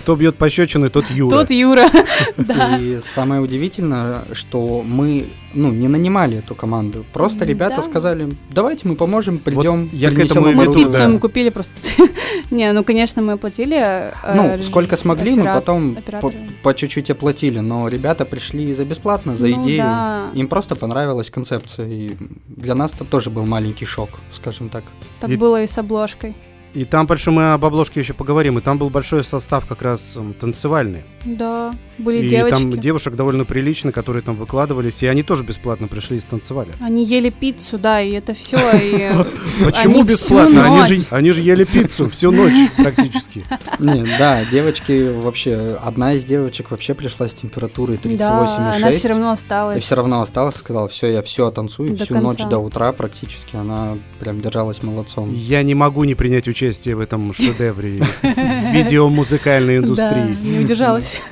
[0.00, 1.30] Кто бьет пощечины, тот Юра.
[1.38, 1.86] Тот Юра.
[2.36, 2.78] Да.
[2.78, 7.04] И самое удивительное, что мы, ну, не нанимали эту команду.
[7.12, 7.82] Просто ребята Да.
[7.82, 10.90] сказали, давайте мы поможем, придем, я к этому и вам веду, оружие».
[10.90, 10.98] да.
[10.98, 11.74] Пиццу мы купили просто.
[12.50, 13.76] Не, ну, конечно, мы оплатили.
[13.80, 16.34] э, Ну, реж- сколько смогли, мы потом по, операторы.
[16.62, 19.78] по чуть-чуть оплатили, но ребята пришли за бесплатно, за Ну идею.
[19.82, 20.26] да.
[20.34, 22.16] Им просто понравилась концепция, и
[22.48, 24.84] для нас это тоже был маленький шок, скажем так.
[25.20, 26.34] Так И- было и с обложкой.
[26.72, 30.16] И там большой, мы об обложке еще поговорим, и там был большой состав как раз
[30.38, 31.02] танцевальный.
[31.24, 32.56] Да, были и девочки.
[32.56, 36.70] там девушек довольно прилично, которые там выкладывались, и они тоже бесплатно пришли и станцевали.
[36.80, 38.58] Они ели пиццу, да, и это все.
[38.74, 39.10] И...
[39.64, 40.86] Почему бесплатно?
[41.10, 43.44] Они же, ели пиццу всю ночь практически.
[43.80, 48.90] Не, да, девочки вообще, одна из девочек вообще пришла с температурой Да, она 38,6.
[48.92, 49.82] все равно И осталась.
[49.82, 53.56] все равно осталась, сказала, все, я все танцую, всю ночь до утра практически.
[53.56, 55.32] Она прям держалась молодцом.
[55.34, 56.59] Я не могу не принять участие
[56.94, 60.36] в этом шедевре видеомузыкальной Да, индустрии.
[60.42, 61.20] не удержалась.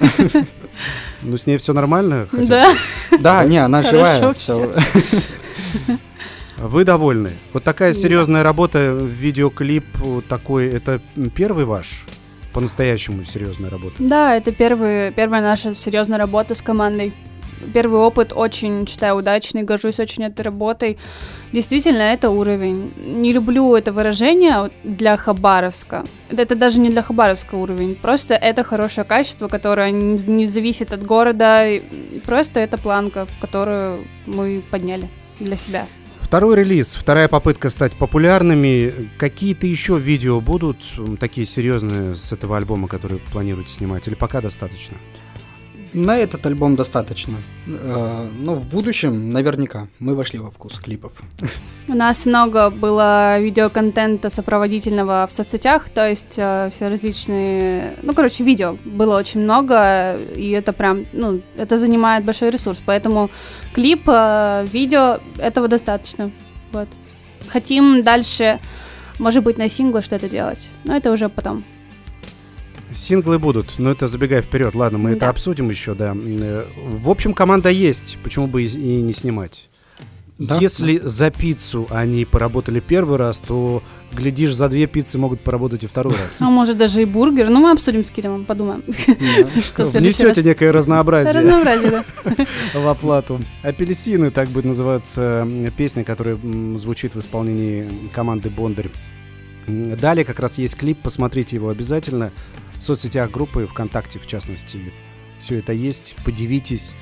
[1.22, 2.28] Ну, с ней все нормально?
[2.30, 2.72] Да.
[3.18, 4.32] Да, не, она живая.
[6.56, 7.30] Вы довольны?
[7.52, 9.84] Вот такая серьезная работа, видеоклип
[10.28, 11.00] такой, это
[11.34, 12.04] первый ваш?
[12.52, 13.96] По-настоящему серьезная работа?
[13.98, 17.12] Да, это первый, первая наша серьезная работа с командой.
[17.74, 20.98] Первый опыт очень, считаю, удачный, горжусь очень этой работой.
[21.52, 22.92] Действительно, это уровень.
[22.96, 26.04] Не люблю это выражение для Хабаровска.
[26.28, 27.94] Это, даже не для Хабаровска уровень.
[27.94, 31.64] Просто это хорошее качество, которое не, зависит от города.
[32.24, 35.08] Просто это планка, которую мы подняли
[35.40, 35.86] для себя.
[36.20, 39.08] Второй релиз, вторая попытка стать популярными.
[39.16, 40.76] Какие-то еще видео будут
[41.18, 44.06] такие серьезные с этого альбома, которые планируете снимать?
[44.08, 44.98] Или пока достаточно?
[45.92, 47.34] На этот альбом достаточно.
[47.66, 51.12] Э, Но в будущем наверняка мы вошли во вкус клипов.
[51.88, 58.44] У нас много было видеоконтента сопроводительного в соцсетях, то есть э, все различные, ну, короче,
[58.44, 63.30] видео было очень много, и это прям, ну, это занимает большой ресурс, поэтому
[63.72, 66.30] клип, э, видео, этого достаточно,
[66.72, 66.88] вот.
[67.48, 68.58] Хотим дальше,
[69.18, 71.64] может быть, на синглы что-то делать, но это уже потом.
[72.94, 74.74] Синглы будут, но это забегая вперед.
[74.74, 75.28] Ладно, мы это Да.
[75.30, 76.14] обсудим еще, да.
[76.16, 76.64] Э,
[77.00, 79.68] В общем, команда есть, почему бы и не снимать?
[80.38, 80.56] Да.
[80.58, 85.88] Если за пиццу они поработали первый раз, то, глядишь, за две пиццы могут поработать и
[85.88, 86.36] второй раз.
[86.40, 88.84] А может даже и бургер, ну, мы обсудим с Кириллом, подумаем.
[89.76, 89.92] Раз.
[90.44, 92.04] некое разнообразие Разнообразие, да.
[92.80, 93.40] в оплату.
[93.62, 95.46] Апельсины, так будет называться
[95.76, 96.38] песня, которая
[96.76, 98.90] звучит в исполнении команды Бондарь.
[99.66, 102.30] Далее как раз есть клип, посмотрите его обязательно.
[102.78, 104.92] В соцсетях группы, ВКонтакте в частности.
[105.38, 106.16] Все это есть.
[106.24, 106.94] Подивитесь,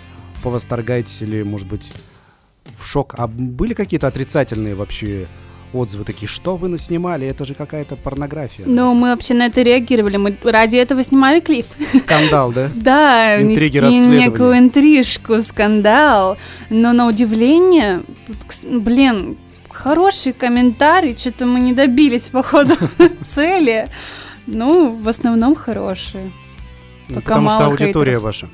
[0.43, 1.93] повосторгайтесь или, может быть,
[2.79, 3.15] в шок.
[3.19, 5.27] А были какие-то отрицательные вообще
[5.73, 8.65] отзывы такие, что вы наснимали, это же какая-то порнография.
[8.67, 11.67] Ну, мы вообще на это реагировали, мы ради этого снимали клип.
[11.93, 12.71] Скандал, да?
[12.75, 14.27] Да, Интриги, расследования.
[14.27, 16.39] некую интрижку, скандал.
[16.71, 18.03] Но на удивление,
[18.65, 19.37] блин,
[19.71, 22.75] хороший комментарий, что-то мы не добились, походу,
[23.27, 23.89] цели.
[24.47, 26.31] Ну, в основном хорошие.
[27.09, 28.23] Ну, Потому что аудитория хейтеров.
[28.23, 28.49] ваша.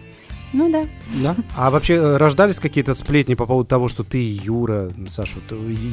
[0.52, 0.84] Ну да.
[1.14, 1.36] Да?
[1.56, 5.36] А вообще э, рождались какие-то сплетни по поводу того, что ты и Юра, Саша,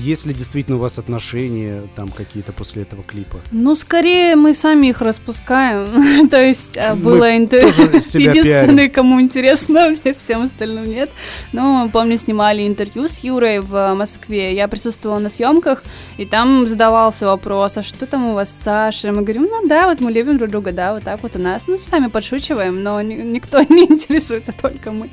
[0.05, 3.38] есть ли действительно у вас отношения там какие-то после этого клипа?
[3.51, 6.29] Ну, скорее мы сами их распускаем.
[6.29, 7.69] То есть Мы было интервью.
[7.93, 11.10] Единственный, кому интересно, вообще всем остальным нет.
[11.51, 14.55] Ну, помню, снимали интервью с Юрой в Москве.
[14.55, 15.84] Я присутствовала на съемках,
[16.17, 19.12] и там задавался вопрос, а что там у вас с Сашей?
[19.12, 21.67] Мы говорим, ну да, вот мы любим друг друга, да, вот так вот у нас.
[21.67, 25.09] Ну, сами подшучиваем, но ни- никто не интересуется, только мы.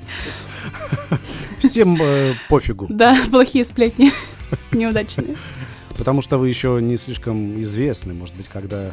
[1.58, 4.12] Всем э, пофигу, Да, плохие сплетни,
[4.72, 5.36] неудачные.
[5.96, 8.92] потому что вы еще не слишком известны, может быть, когда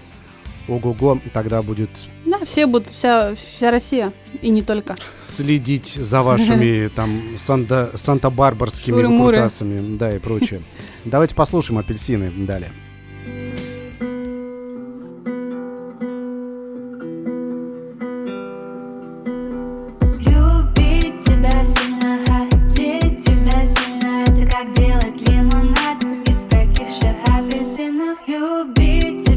[0.67, 1.89] ого-го, тогда будет
[2.25, 4.95] Да, все будут, вся, вся Россия, и не только.
[5.19, 10.61] следить за вашими там санта- санта-барбарскими выкрутасами, да, и прочее.
[11.03, 12.71] Давайте послушаем апельсины далее.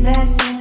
[0.06, 0.55] Любить тебя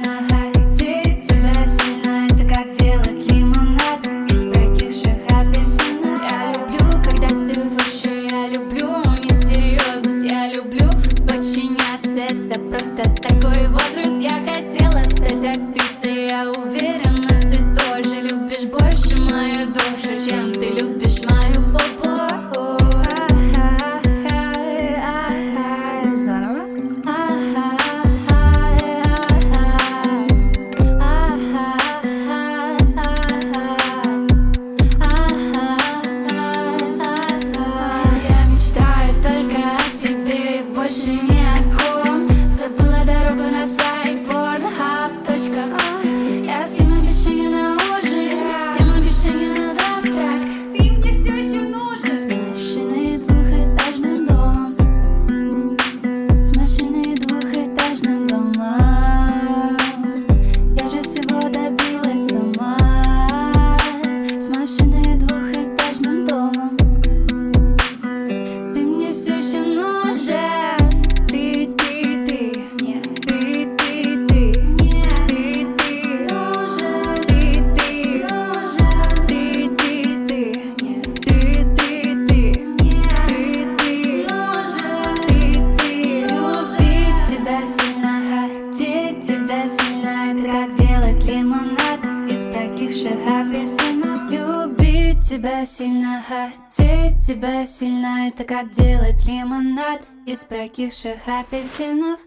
[98.46, 102.20] как делать лимонад Из прокисших апельсинов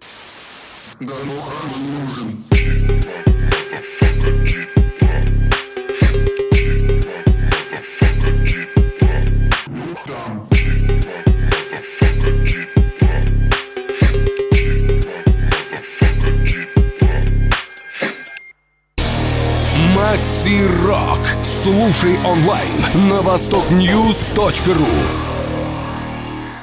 [19.95, 21.19] Макси Рок.
[21.43, 25.28] Слушай онлайн на востокньюз.ру.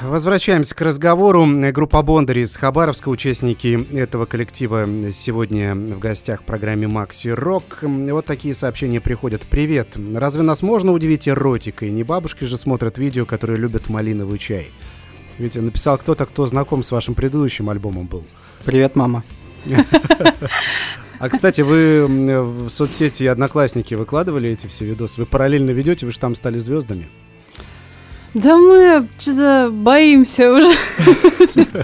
[0.07, 1.45] Возвращаемся к разговору.
[1.73, 7.79] Группа Бондари из Хабаровска, участники этого коллектива сегодня в гостях в программе Макси Рок.
[7.81, 9.41] Вот такие сообщения приходят.
[9.41, 9.97] Привет.
[10.15, 11.91] Разве нас можно удивить эротикой?
[11.91, 14.71] Не бабушки же смотрят видео, которые любят малиновый чай.
[15.39, 18.23] Ведь написал кто-то, кто знаком с вашим предыдущим альбомом был.
[18.63, 19.25] Привет, мама.
[21.19, 25.21] А, кстати, вы в соцсети Одноклассники выкладывали эти все видосы?
[25.21, 27.07] Вы параллельно ведете, вы же там стали звездами.
[28.37, 30.77] Да мы что-то боимся уже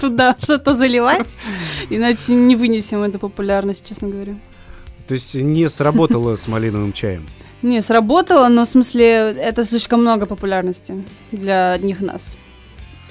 [0.00, 1.36] туда что-то заливать,
[1.90, 4.36] иначе не вынесем эту популярность, честно говоря.
[5.08, 7.26] То есть не сработало с малиновым чаем.
[7.62, 11.02] Не, сработало, но в смысле это слишком много популярности
[11.32, 12.36] для одних нас.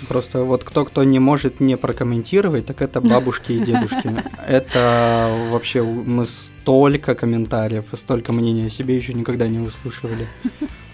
[0.08, 4.16] Просто вот кто-кто не может не прокомментировать, так это бабушки и дедушки.
[4.48, 10.28] Это вообще мы столько комментариев и столько мнений о себе еще никогда не услышали.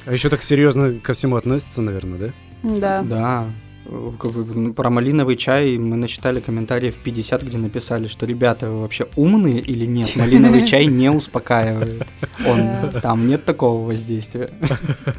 [0.06, 2.32] А еще так серьезно ко всему относятся, наверное, да?
[2.64, 3.02] Да.
[3.04, 3.46] Да.
[3.92, 9.60] Ну, Про малиновый чай мы насчитали комментариев 50, где написали, что ребята, вы вообще умные
[9.60, 10.12] или нет?
[10.16, 12.06] Малиновый чай не успокаивает.
[12.46, 14.50] Он, там нет такого воздействия.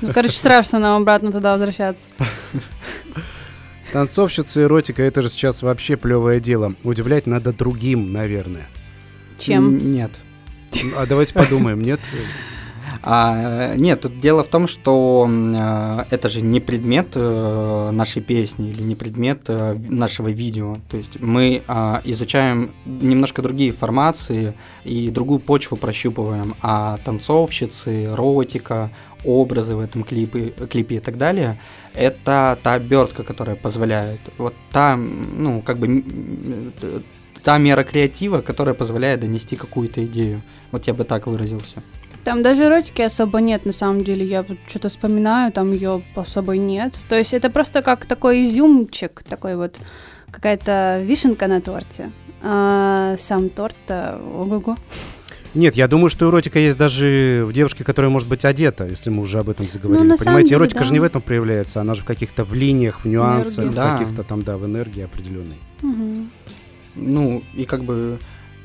[0.01, 2.09] Ну, короче, страшно нам обратно туда возвращаться.
[3.93, 6.75] Танцовщица эротика это же сейчас вообще плевое дело.
[6.85, 8.69] Удивлять надо другим, наверное.
[9.37, 9.93] Чем?
[9.93, 10.13] Нет.
[10.97, 11.99] А давайте подумаем, нет?
[13.03, 18.71] А, нет, тут дело в том, что а, это же не предмет э, нашей песни
[18.71, 20.77] или не предмет э, нашего видео.
[20.91, 26.55] То есть мы а, изучаем немножко другие формации и другую почву прощупываем.
[26.61, 28.91] А танцовщицы, эротика,
[29.25, 31.59] образы в этом клипе, клипе и так далее,
[31.95, 34.21] это та обертка, которая позволяет.
[34.39, 36.05] Вот та, ну, как бы
[37.43, 40.43] та мера креатива, которая позволяет донести какую-то идею.
[40.71, 41.83] Вот я бы так выразился.
[42.25, 44.25] Там даже эротики особо нет, на самом деле.
[44.25, 46.95] Я что-то вспоминаю, там ее особо нет.
[47.09, 49.77] То есть это просто как такой изюмчик, такой вот
[50.31, 52.11] какая-то вишенка на торте.
[52.43, 54.77] А сам торт, ого-го.
[55.55, 59.23] Нет, я думаю, что эротика есть даже в девушке, которая может быть одета, если мы
[59.23, 60.03] уже об этом заговорили.
[60.03, 60.85] Ну, на самом Понимаете, деле, эротика да.
[60.87, 63.73] же не в этом проявляется, она же в каких-то в линиях, в нюансах, Энергии.
[63.73, 63.99] в Да.
[63.99, 65.59] каких-то там, да, в энергии определенной.
[65.83, 66.31] Мгм.
[66.95, 68.19] Ну, и как бы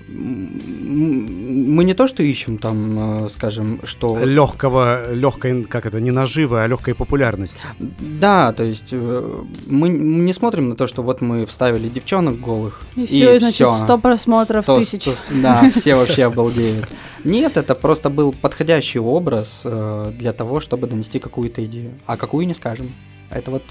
[0.08, 4.18] мы не то, что ищем там, э, скажем, что...
[4.24, 7.66] Легкого, легкой, как это, не наживы, а легкой популярности.
[7.80, 12.82] Да, то есть э, мы не смотрим на то, что вот мы вставили девчонок голых.
[12.96, 13.84] И все, значит, всё.
[13.84, 15.04] 100 просмотров, Сто- тысяч.
[15.04, 16.88] сто- Да, все вообще обалдеют.
[17.24, 21.94] Нет, это просто был подходящий образ э, для того, чтобы донести какую-то идею.
[22.06, 22.92] А какую не скажем.
[23.32, 23.64] Это вот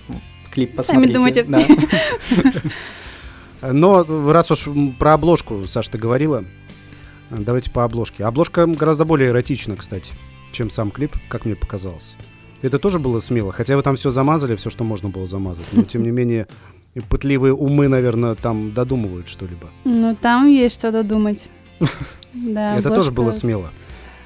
[0.50, 1.14] клип Сами посмотрите.
[1.14, 1.42] думайте.
[1.44, 1.58] да.
[3.72, 6.44] Но раз уж про обложку, Саш, ты говорила,
[7.30, 8.24] давайте по обложке.
[8.24, 10.12] Обложка гораздо более эротична, кстати,
[10.52, 12.14] чем сам клип, как мне показалось.
[12.62, 15.66] Это тоже было смело, хотя вы там все замазали, все, что можно было замазать.
[15.72, 16.46] Но, тем не менее,
[17.08, 19.68] пытливые умы, наверное, там додумывают что-либо.
[19.84, 21.48] Ну, там есть что додумать.
[22.36, 23.70] Да, Это тоже было смело.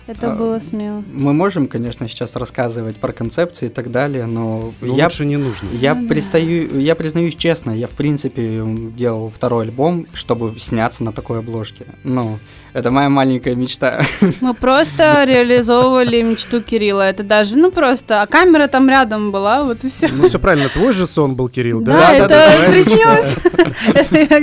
[0.08, 1.04] Это А, было смело.
[1.12, 5.36] Мы можем, конечно, сейчас рассказывать про концепции и так далее, но Но я лучше не
[5.36, 5.68] нужно.
[5.74, 6.08] Я, Ну да.
[6.14, 8.62] пристаю, я признаюсь честно, я в принципе
[8.96, 11.84] делал второй альбом, чтобы сняться на такой обложке.
[12.04, 12.38] Ну,
[12.72, 14.02] это моя маленькая мечта.
[14.40, 17.02] Мы просто реализовывали мечту Кирилла.
[17.10, 20.08] Это даже, ну просто, а камера там рядом была, вот и все.
[20.08, 21.92] Ну, все правильно, твой же сон был, Кирилл, да?
[21.92, 23.36] Да, это да, приснилось.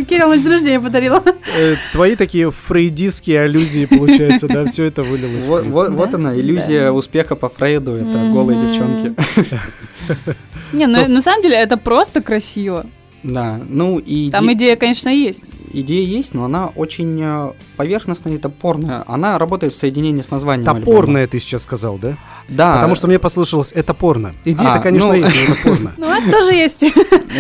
[0.07, 1.23] Кирилл на день рождения подарила.
[1.57, 5.45] Э, Твои такие фрейдистские аллюзии, получается, да, все это вылилось.
[5.63, 6.17] Вот, вот- вот Да?
[6.17, 6.93] она, иллюзия Да.
[6.93, 8.67] успеха по Фрейду, это голые Мгм.
[8.67, 9.13] девчонки.
[10.73, 12.85] Не, ну на самом деле это просто красиво.
[13.25, 15.41] Да, ну и Там иде- идея, конечно, есть.
[15.73, 19.03] идея есть, но она очень э, поверхностная и топорная.
[19.07, 20.85] Она работает в соединении с названием альбома.
[20.85, 22.17] Топорное ты сейчас сказал, да?
[22.47, 22.75] Да.
[22.75, 24.33] Потому что мне послышалось, это порно.
[24.45, 25.13] Идея-то, А, конечно, ну.
[25.15, 25.93] есть, но это порно.
[25.97, 26.83] Ну, это тоже есть.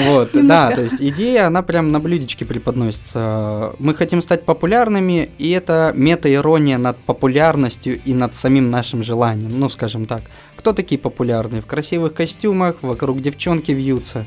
[0.09, 3.71] Вот, да, то есть идея, она прям на блюдечке преподносится.
[3.79, 9.69] Мы хотим стать популярными, и это мета-ирония над популярностью и над самим нашим желанием, ну,
[9.69, 10.23] скажем так.
[10.65, 11.61] Кто такие популярные?
[11.61, 14.25] В красивых костюмах, вокруг девчонки вьются.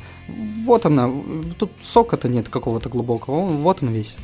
[0.65, 1.11] Вот она,
[1.59, 4.15] тут сока-то нет какого-то глубокого, вот он весь.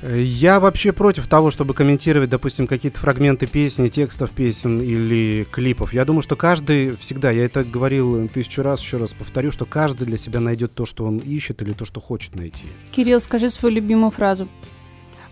[0.00, 5.92] Я вообще против того, чтобы комментировать, допустим, какие-то фрагменты песни, текстов песен или клипов.
[5.92, 10.04] Я думаю, что каждый всегда, я это говорил тысячу раз, еще раз повторю, что каждый
[10.04, 12.62] для себя найдет то, что он ищет или то, что хочет найти.
[12.92, 14.46] Кирилл, скажи свою любимую фразу.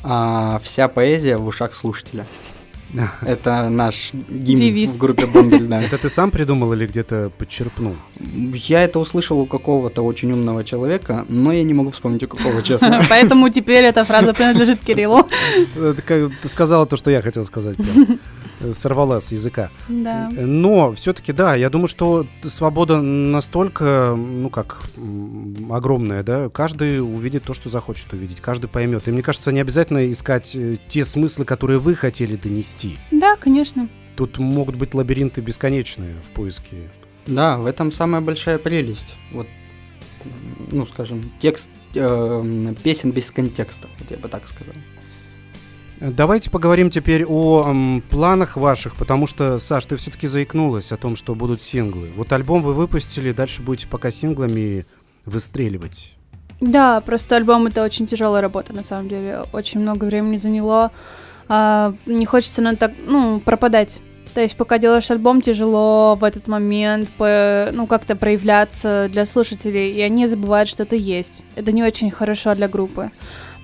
[0.02, 2.26] А вся поэзия в ушах слушателя.
[3.22, 4.90] Это наш гимн Девиз.
[4.90, 5.82] в группе Бондель, да.
[5.82, 7.96] Это ты сам придумал или где-то подчерпнул?
[8.18, 12.62] Я это услышал у какого-то очень умного человека, но я не могу вспомнить у какого,
[12.62, 13.04] честно.
[13.10, 15.28] Поэтому теперь эта фраза принадлежит Кириллу.
[16.06, 17.76] Как Ты сказала то, что я хотел сказать.
[18.60, 19.70] э, сорвала с языка.
[19.88, 20.30] Да.
[20.30, 24.82] Но все-таки, да, я думаю, что свобода настолько, ну как,
[25.70, 29.08] огромная, да, каждый увидит то, что захочет увидеть, каждый поймет.
[29.08, 32.98] И мне кажется, не обязательно искать э, те смыслы, которые вы хотели донести.
[33.10, 33.88] Да, конечно.
[34.16, 36.76] Тут могут быть лабиринты бесконечные в поиске.
[37.26, 39.14] Да, в этом самая большая прелесть.
[39.32, 39.46] Вот,
[40.72, 44.74] ну, скажем, текст э, песен без контекста, я бы так сказал.
[46.00, 51.16] Давайте поговорим теперь о м, планах ваших, потому что, Саш, ты все-таки заикнулась о том,
[51.16, 52.10] что будут синглы.
[52.16, 54.86] Вот альбом вы выпустили, дальше будете пока синглами
[55.24, 56.14] выстреливать.
[56.60, 59.44] Да, просто альбом это очень тяжелая работа, на самом деле.
[59.52, 60.92] Очень много времени заняло.
[61.48, 64.00] А, не хочется на так, ну, пропадать.
[64.34, 69.92] То есть, пока делаешь альбом, тяжело в этот момент, по- ну, как-то проявляться для слушателей,
[69.92, 71.44] и они забывают, что ты есть.
[71.56, 73.10] Это не очень хорошо для группы.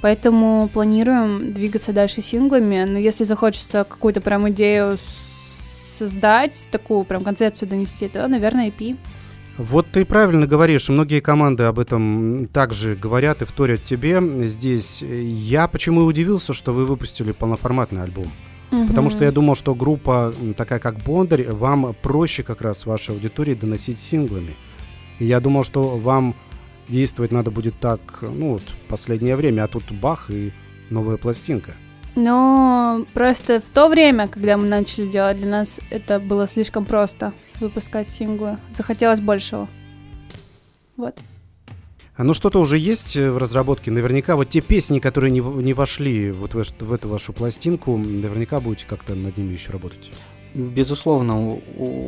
[0.05, 7.71] Поэтому планируем двигаться дальше синглами, но если захочется какую-то прям идею создать, такую прям концепцию
[7.71, 8.99] донести, то, наверное, EP.
[9.57, 14.21] Вот ты правильно говоришь, многие команды об этом также говорят и вторят тебе.
[14.47, 18.31] Здесь я почему и удивился, что вы выпустили полноформатный альбом.
[18.71, 23.55] Потому что я думал, что группа такая как Бондарь, вам проще как раз вашей аудитории
[23.55, 24.55] доносить синглами.
[25.19, 26.35] И я думал, что вам
[26.89, 30.53] действовать надо будет так, ну вот, последнее время, а тут бах и
[30.91, 31.75] новая пластинка.
[32.17, 37.33] Но просто в то время, когда мы начали делать, для нас это было слишком просто
[37.61, 38.59] выпускать синглы.
[38.71, 39.69] Захотелось большего.
[40.97, 41.19] Вот.
[42.17, 43.91] А ну что-то уже есть э, в разработке.
[43.91, 48.61] Наверняка вот те песни, которые не, не вошли вот в, в эту вашу пластинку, наверняка
[48.61, 50.13] будете как-то над ними еще работать.
[50.55, 51.59] Безусловно,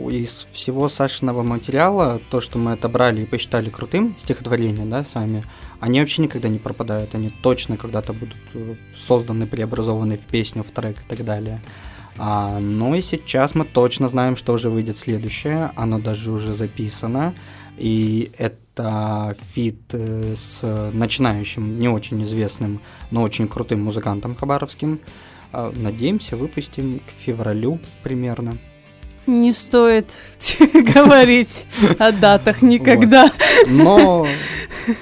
[0.08, 5.44] из всего Сашиного материала, то, что мы отобрали и посчитали крутым, стихотворения, да, сами,
[5.80, 10.70] они вообще никогда не пропадают, они точно когда-то будут э, созданы, преобразованы в песню, в
[10.70, 11.60] трек и так далее.
[12.18, 17.34] А, ну и сейчас мы точно знаем, что уже выйдет следующее, оно даже уже записано,
[17.76, 22.80] и это feat э, с начинающим, не очень известным,
[23.10, 25.00] но очень крутым музыкантом хабаровским.
[25.58, 28.58] А, Надеемся, выпустим к февралю примерно.
[29.26, 30.18] Не стоит
[30.94, 31.66] говорить
[31.98, 33.32] о датах никогда.
[33.66, 34.26] Но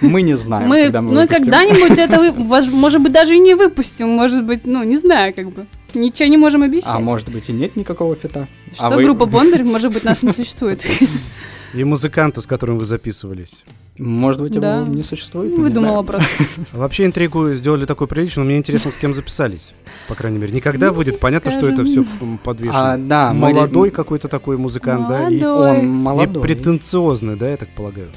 [0.01, 3.57] мы не знаем, Мы, когда мы ну, когда-нибудь это, вы- может быть, даже и не
[3.57, 4.07] выпустим.
[4.07, 5.67] Может быть, ну, не знаю, как бы.
[5.93, 6.87] Ничего не можем обещать.
[6.87, 8.47] А может быть и нет никакого фита.
[8.75, 10.87] Что А вы- группа Бондарь, может быть, нас не существует.
[11.75, 13.65] И музыканта, с которым вы записывались.
[13.99, 14.80] Может быть, Да.
[14.80, 15.53] его не существует.
[15.53, 16.07] мы не Выдумала знаем.
[16.07, 16.45] просто.
[16.72, 19.72] Вообще интригу сделали такую приличную, но мне интересно, с кем записались.
[20.09, 22.05] По крайней мере, никогда Ну, будет понятно, что это скажем.
[22.05, 22.92] все подвешено.
[22.95, 25.70] А, да, мы Молодой какой-то такой музыкант, да, и, Молодой.
[25.70, 26.42] Он и молодой.
[26.42, 28.09] претенциозный, да, я так полагаю.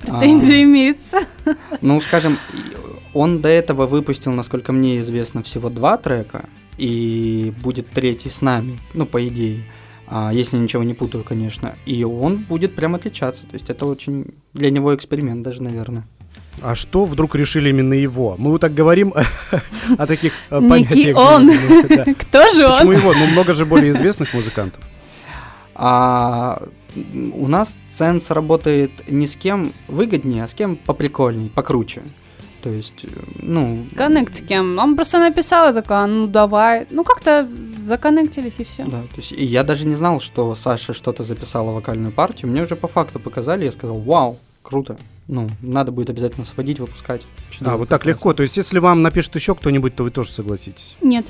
[0.00, 1.18] Претензия имеется.
[1.82, 2.76] Ну, скажем, и-
[3.14, 6.46] он до этого выпустил, насколько мне известно, всего два трека,
[6.78, 9.81] и будет третий с нами, ну, по идее, а,
[10.32, 11.74] если ничего не путаю, конечно.
[11.86, 16.04] И он будет прям отличаться, то есть это очень для него эксперимент даже, наверное.
[16.60, 18.36] А что вдруг решили именно его?
[18.38, 19.14] Мы вот так говорим
[19.98, 21.16] о таких э, понятиях.
[21.16, 21.48] он.
[22.14, 22.96] Кто же Почему он?
[22.96, 23.14] его?
[23.14, 24.84] Ну, много же более известных музыкантов.
[25.74, 26.62] А
[27.32, 32.02] у нас ценс работает не с кем выгоднее, а с кем поприкольней, покруче.
[32.62, 33.08] То есть, э,
[33.40, 34.78] ну, Коннект с кем?
[34.78, 36.86] Он просто написал и такая, ну давай.
[36.90, 38.84] Ну как-то законнектились и все.
[38.84, 42.50] да, то есть и я даже не знал, что Саша что-то записала вокальную партию.
[42.50, 44.96] Мне уже по факту показали, я сказал, вау, круто.
[45.28, 47.22] Ну, надо будет обязательно сводить, выпускать.
[47.22, 48.32] А, Чудесно, вот так легко.
[48.34, 50.96] То есть, если вам напишет еще кто-нибудь, то вы тоже согласитесь.
[51.00, 51.26] Нет.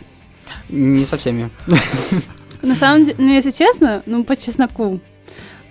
[0.68, 1.50] Не со всеми.
[2.62, 5.00] На самом деле, ну если честно, ну по чесноку,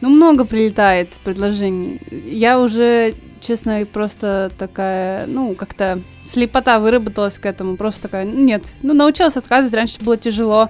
[0.01, 2.01] ну много прилетает предложений.
[2.25, 7.75] Я уже, честно, просто такая, ну как-то слепота выработалась к этому.
[7.75, 10.69] Просто такая, «Ну, нет, ну научилась отказывать, раньше было тяжело,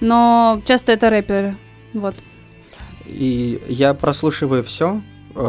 [0.00, 1.56] но часто это рэперы,
[1.92, 2.14] вот.
[3.06, 5.00] И я прослушиваю все,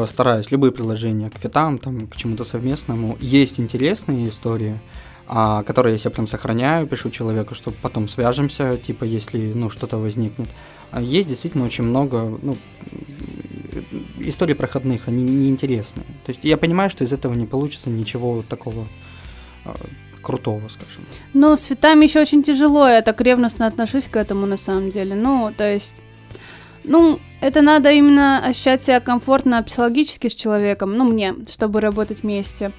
[0.06, 3.18] стараюсь, любые приложения к фитам, там, к чему-то совместному.
[3.20, 4.80] Есть интересные истории,
[5.28, 9.98] а, которые я себе прям сохраняю, пишу человеку, что потом свяжемся, типа, если, ну, что-то
[9.98, 10.50] возникнет.
[10.92, 12.58] А есть действительно очень много, ну,
[14.20, 16.06] историй проходных, они неинтересные.
[16.26, 18.86] То есть я понимаю, что из этого не получится ничего такого
[19.66, 19.76] а,
[20.22, 21.06] крутого, скажем.
[21.34, 25.16] Но с фитами еще очень тяжело, я так ревностно отношусь к этому на самом деле.
[25.16, 25.96] Ну, то есть,
[26.84, 32.72] ну, это надо именно ощущать себя комфортно психологически с человеком, ну, мне, чтобы работать вместе.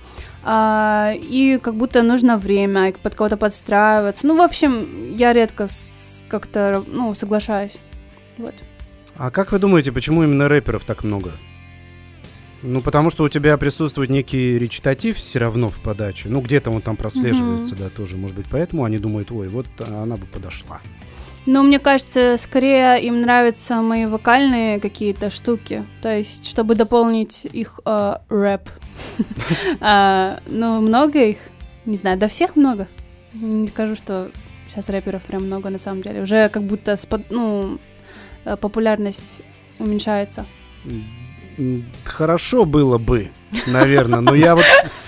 [0.43, 4.27] А, и как будто нужно время, под кого-то подстраиваться.
[4.27, 5.69] Ну, в общем, я редко
[6.29, 7.77] как-то, ну, соглашаюсь.
[8.39, 8.55] Вот.
[9.17, 11.33] А как вы думаете, почему именно рэперов так много?
[12.63, 16.29] Ну, потому что у тебя присутствует некий речитатив все равно в подаче.
[16.29, 18.17] Ну, где-то он там прослеживается, да, тоже.
[18.17, 20.81] Может быть, поэтому они думают, ой, вот она бы подошла.
[21.47, 25.85] Но мне кажется, скорее им нравятся мои вокальные какие-то штуки.
[26.03, 28.69] То есть, чтобы дополнить их э, рэп.
[29.81, 31.39] А, Ну, много их.
[31.87, 32.89] Не знаю, да всех много.
[33.33, 34.31] Не скажу, что
[34.69, 36.23] сейчас рэперов прям много на самом деле.
[36.23, 36.97] Уже как будто
[37.31, 37.79] ну,
[38.57, 39.43] популярность
[39.79, 40.47] уменьшается.
[42.05, 43.31] Хорошо было бы,
[43.67, 44.65] наверное, но я вот,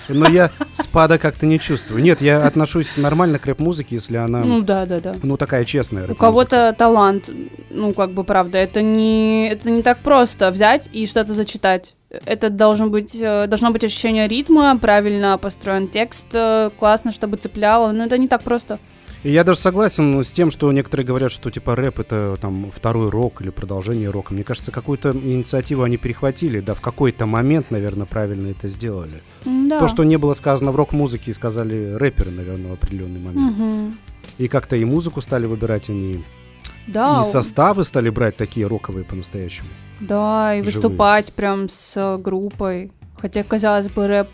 [0.09, 2.01] но я спада как-то не чувствую.
[2.01, 5.15] Нет, я отношусь нормально к рэп-музыке, если она, Ну да, да, да.
[5.23, 7.29] ну, такая честная У кого-то талант,
[7.69, 11.95] ну, как бы, правда, это не, это не так просто взять и что-то зачитать.
[12.25, 17.93] Это должен быть, э, должно быть ощущение ритма, правильно построен текст, э, классно, чтобы цепляло,
[17.93, 18.79] но это не так просто.
[19.23, 23.09] И я даже согласен с тем, что некоторые говорят, что типа рэп это там второй
[23.11, 24.33] рок или продолжение рока.
[24.33, 29.21] Мне кажется, какую-то инициативу они перехватили, да, в какой-то момент, наверное, правильно это сделали.
[29.45, 29.79] Да.
[29.79, 33.57] То, что не было сказано в рок-музыке, сказали рэперы, наверное, в определенный момент.
[33.59, 33.97] Мгм.
[34.39, 36.23] И как-то и музыку стали выбирать они,
[36.87, 39.67] Да, и составы стали брать такие роковые по-настоящему.
[39.99, 40.73] да, и живые.
[40.73, 42.91] выступать прям с э, группой.
[43.19, 44.29] Хотя, казалось бы, рэп,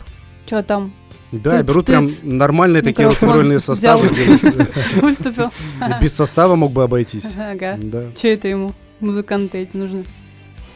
[0.46, 0.94] что там,
[1.30, 2.20] Да, Тыц, берут прям тыц.
[2.22, 4.08] нормальные такие рок-н-ролльные составы.
[4.96, 5.50] выступил.
[6.00, 7.26] Без состава мог бы обойтись.
[7.36, 7.76] Ага.
[7.78, 8.04] Да.
[8.14, 8.74] Че это ему?
[9.00, 10.04] Музыканты эти нужны.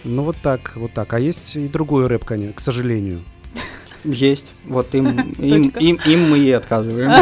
[0.05, 1.13] Ну вот так, вот так.
[1.15, 3.23] А есть и другой рэп, конечно, к сожалению.
[4.05, 4.53] Есть.
[4.65, 7.13] Вот им, им, им, им мы и отказываем.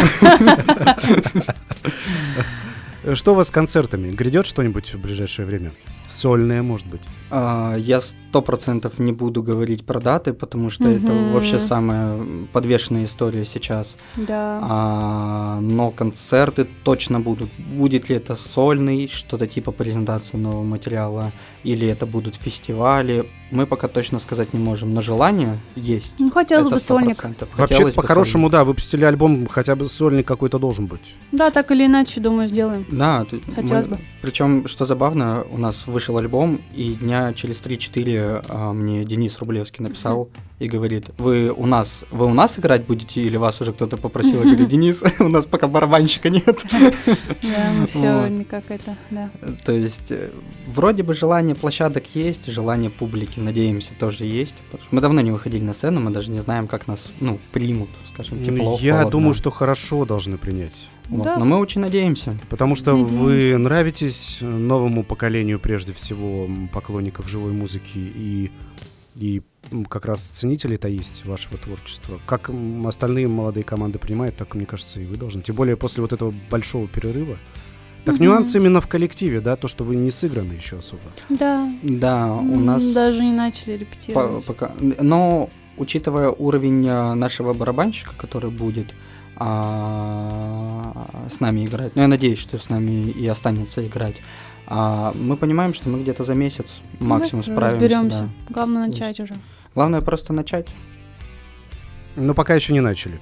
[3.15, 4.11] Что у вас с концертами?
[4.11, 5.73] Грядет что-нибудь в ближайшее время?
[6.11, 7.01] Сольное, может быть?
[7.31, 11.33] А, Я сто процентов не буду говорить про даты, потому что это Мгм.
[11.33, 12.19] вообще самая
[12.53, 13.97] подвешенная история сейчас.
[14.17, 14.59] Да.
[14.63, 17.49] А, но концерты точно будут.
[17.77, 21.31] Будет ли это сольный, что-то типа презентации нового материала,
[21.65, 24.95] или это будут фестивали, мы пока точно сказать не можем.
[24.95, 26.15] Но желание есть.
[26.19, 27.17] Ну, хотелось Это бы сольник.
[27.23, 27.49] 100%.
[27.57, 31.15] Вообще, по-хорошему, да, выпустили альбом, хотя бы сольник какой-то должен быть.
[31.33, 32.87] Да, так или иначе, думаю, сделаем.
[32.91, 34.03] Да, Хотелось мы- бы.
[34.23, 39.83] Причем, что забавно, у нас вышел альбом, и дня через 3-4 а, мне Денис Рублевский
[39.83, 40.29] написал
[40.61, 44.43] и говорит, вы у нас, вы у нас играть будете или вас уже кто-то попросил?
[44.45, 46.63] Я говорю, Денис, у нас пока барабанщика нет.
[47.43, 49.31] Да, мы все никак это, да.
[49.65, 50.31] То есть, э,
[50.67, 54.55] вроде бы желание площадок есть, желание публики, надеемся, тоже есть.
[54.91, 58.45] Мы давно не выходили на сцену, мы даже не знаем, как нас, ну, примут, скажем,
[58.45, 60.89] тепло, Я думаю, что хорошо должны принять.
[61.11, 61.25] Вот.
[61.25, 61.37] Да.
[61.39, 62.39] Но мы очень надеемся.
[62.49, 63.59] Потому что вы Надеемся.
[63.59, 68.53] нравитесь э, новому поколению, прежде всего, поклонников живой музыки и,
[69.21, 69.43] и
[69.89, 72.19] как раз ценителей-то есть вашего творчества.
[72.27, 72.51] Как
[72.87, 75.43] остальные молодые команды принимают, так, мне кажется, и вы должны.
[75.43, 77.37] Тем более после вот этого большого перерыва.
[78.07, 78.25] Так Мгм.
[78.25, 81.03] нюанс именно в коллективе, да, то, что вы не сыграны еще особо.
[81.29, 81.71] Да.
[81.83, 82.83] Да, у нас...
[82.93, 84.45] Даже не начали По- репетировать.
[84.47, 84.73] пока.
[84.81, 88.95] Но учитывая уровень а, нашего барабанщика, который будет
[89.37, 94.17] а, с нами играть, ну я надеюсь, что с нами и останется играть,
[94.71, 97.85] а, мы понимаем, что мы где-то за месяц максимум Быстро справимся.
[97.85, 98.21] разберемся.
[98.21, 98.55] да.
[98.55, 99.35] Главное начать уже.
[99.75, 100.69] Главное просто начать.
[102.17, 103.21] Но пока еще не начали.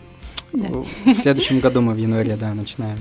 [0.52, 0.68] Да.
[0.68, 2.98] В следующем году мы в январе, да, начинаем.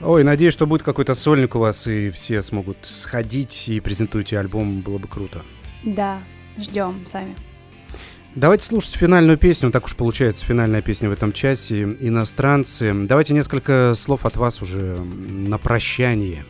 [0.00, 4.80] Ой, надеюсь, что будет какой-то сольник у вас, и все смогут сходить и презентуйте альбом,
[4.80, 5.42] было бы круто.
[5.82, 6.22] Да,
[6.58, 7.36] ждем сами.
[8.34, 12.94] Давайте слушать финальную песню, так уж получается финальная песня в этом часе, «Иностранцы».
[12.94, 16.44] Давайте несколько слов от вас уже на прощание.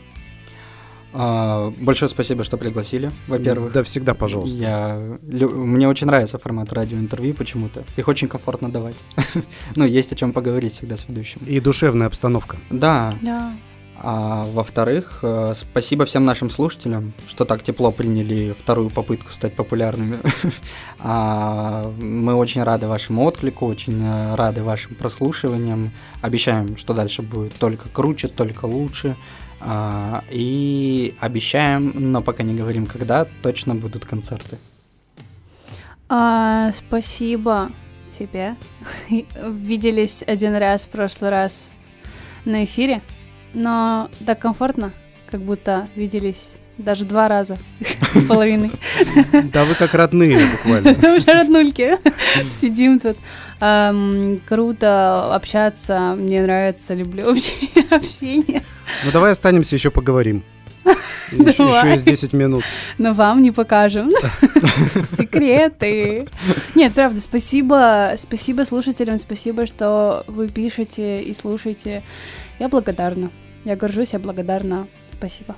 [1.13, 3.73] А, большое спасибо, что пригласили, во-первых.
[3.73, 4.59] Да, всегда, пожалуйста.
[4.59, 7.83] Я, лю- мне очень нравится формат радиоинтервью почему-то.
[7.97, 8.97] Их очень комфортно давать.
[9.77, 11.41] ну, есть о чем поговорить всегда с ведущим.
[11.47, 12.57] И душевная обстановка.
[12.71, 13.53] Да, Да.
[14.03, 20.21] А во-вторых, э, спасибо всем нашим слушателям, что так тепло приняли вторую попытку стать популярными.
[21.01, 25.93] А, Мы очень рады вашему отклику, очень э, рады вашим прослушиваниям.
[26.23, 29.17] Обещаем, что дальше будет только круче, только лучше.
[29.61, 34.59] А, И обещаем, но пока не говорим когда, точно будут концерты.
[36.09, 37.71] А, спасибо
[38.11, 38.57] тебе.
[39.47, 41.73] Виделись один раз в прошлый раз
[42.45, 43.03] на эфире,
[43.55, 44.93] но так комфортно,
[45.31, 47.59] как будто виделись даже два раза
[48.13, 48.73] с половиной.
[49.53, 50.91] Да вы как родные буквально.
[51.17, 51.97] Уже роднульки.
[52.51, 53.17] Сидим тут.
[54.49, 57.31] Круто общаться, мне нравится, люблю
[57.91, 58.63] общение-.
[59.05, 60.43] Ну давай останемся, еще поговорим.
[61.33, 61.93] Еще, Давай.
[61.93, 62.65] есть 10 минут.
[62.99, 64.11] Но вам не покажем.
[65.09, 66.29] Секреты.
[66.75, 72.03] Нет, правда, спасибо, спасибо слушателям, спасибо, что вы пишете и слушаете.
[72.59, 73.31] Я благодарна.
[73.65, 74.87] Я горжусь, я благодарна.
[75.19, 75.57] Спасибо.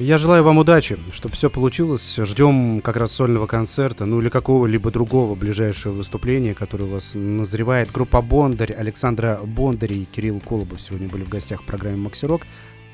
[0.00, 2.14] Я желаю вам удачи, чтобы все получилось.
[2.22, 7.90] Ждем как раз сольного концерта, ну или какого-либо другого ближайшего выступления, которое у вас назревает.
[7.90, 12.42] Группа Бондарь, Александра Бондарь и Кирилл Колобов сегодня были в гостях в программе «Максирок».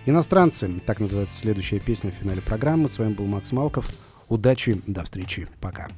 [0.06, 2.88] «Иностранцы»— так называется следующая песня в финале программы.
[2.88, 3.86] С вами был Макс Малков.
[4.30, 5.88] Удачи, до встречи, пока.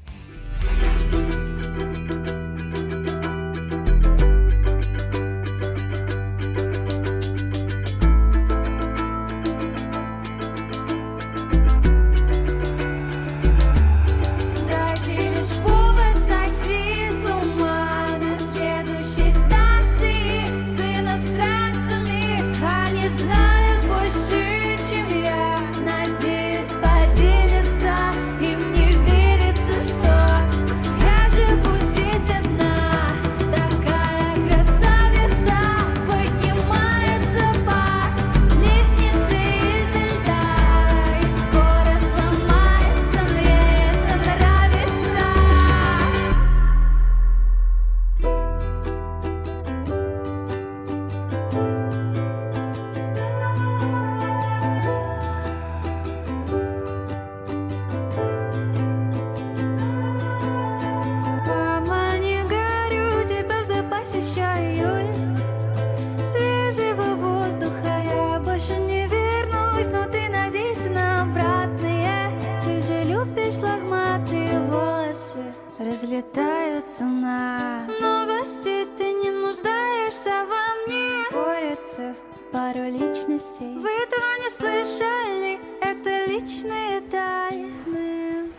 [82.57, 83.77] пару личностей.
[83.77, 88.51] Вы этого не слышали, это личные тайны.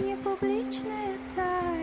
[0.00, 1.77] Не публичные тайны.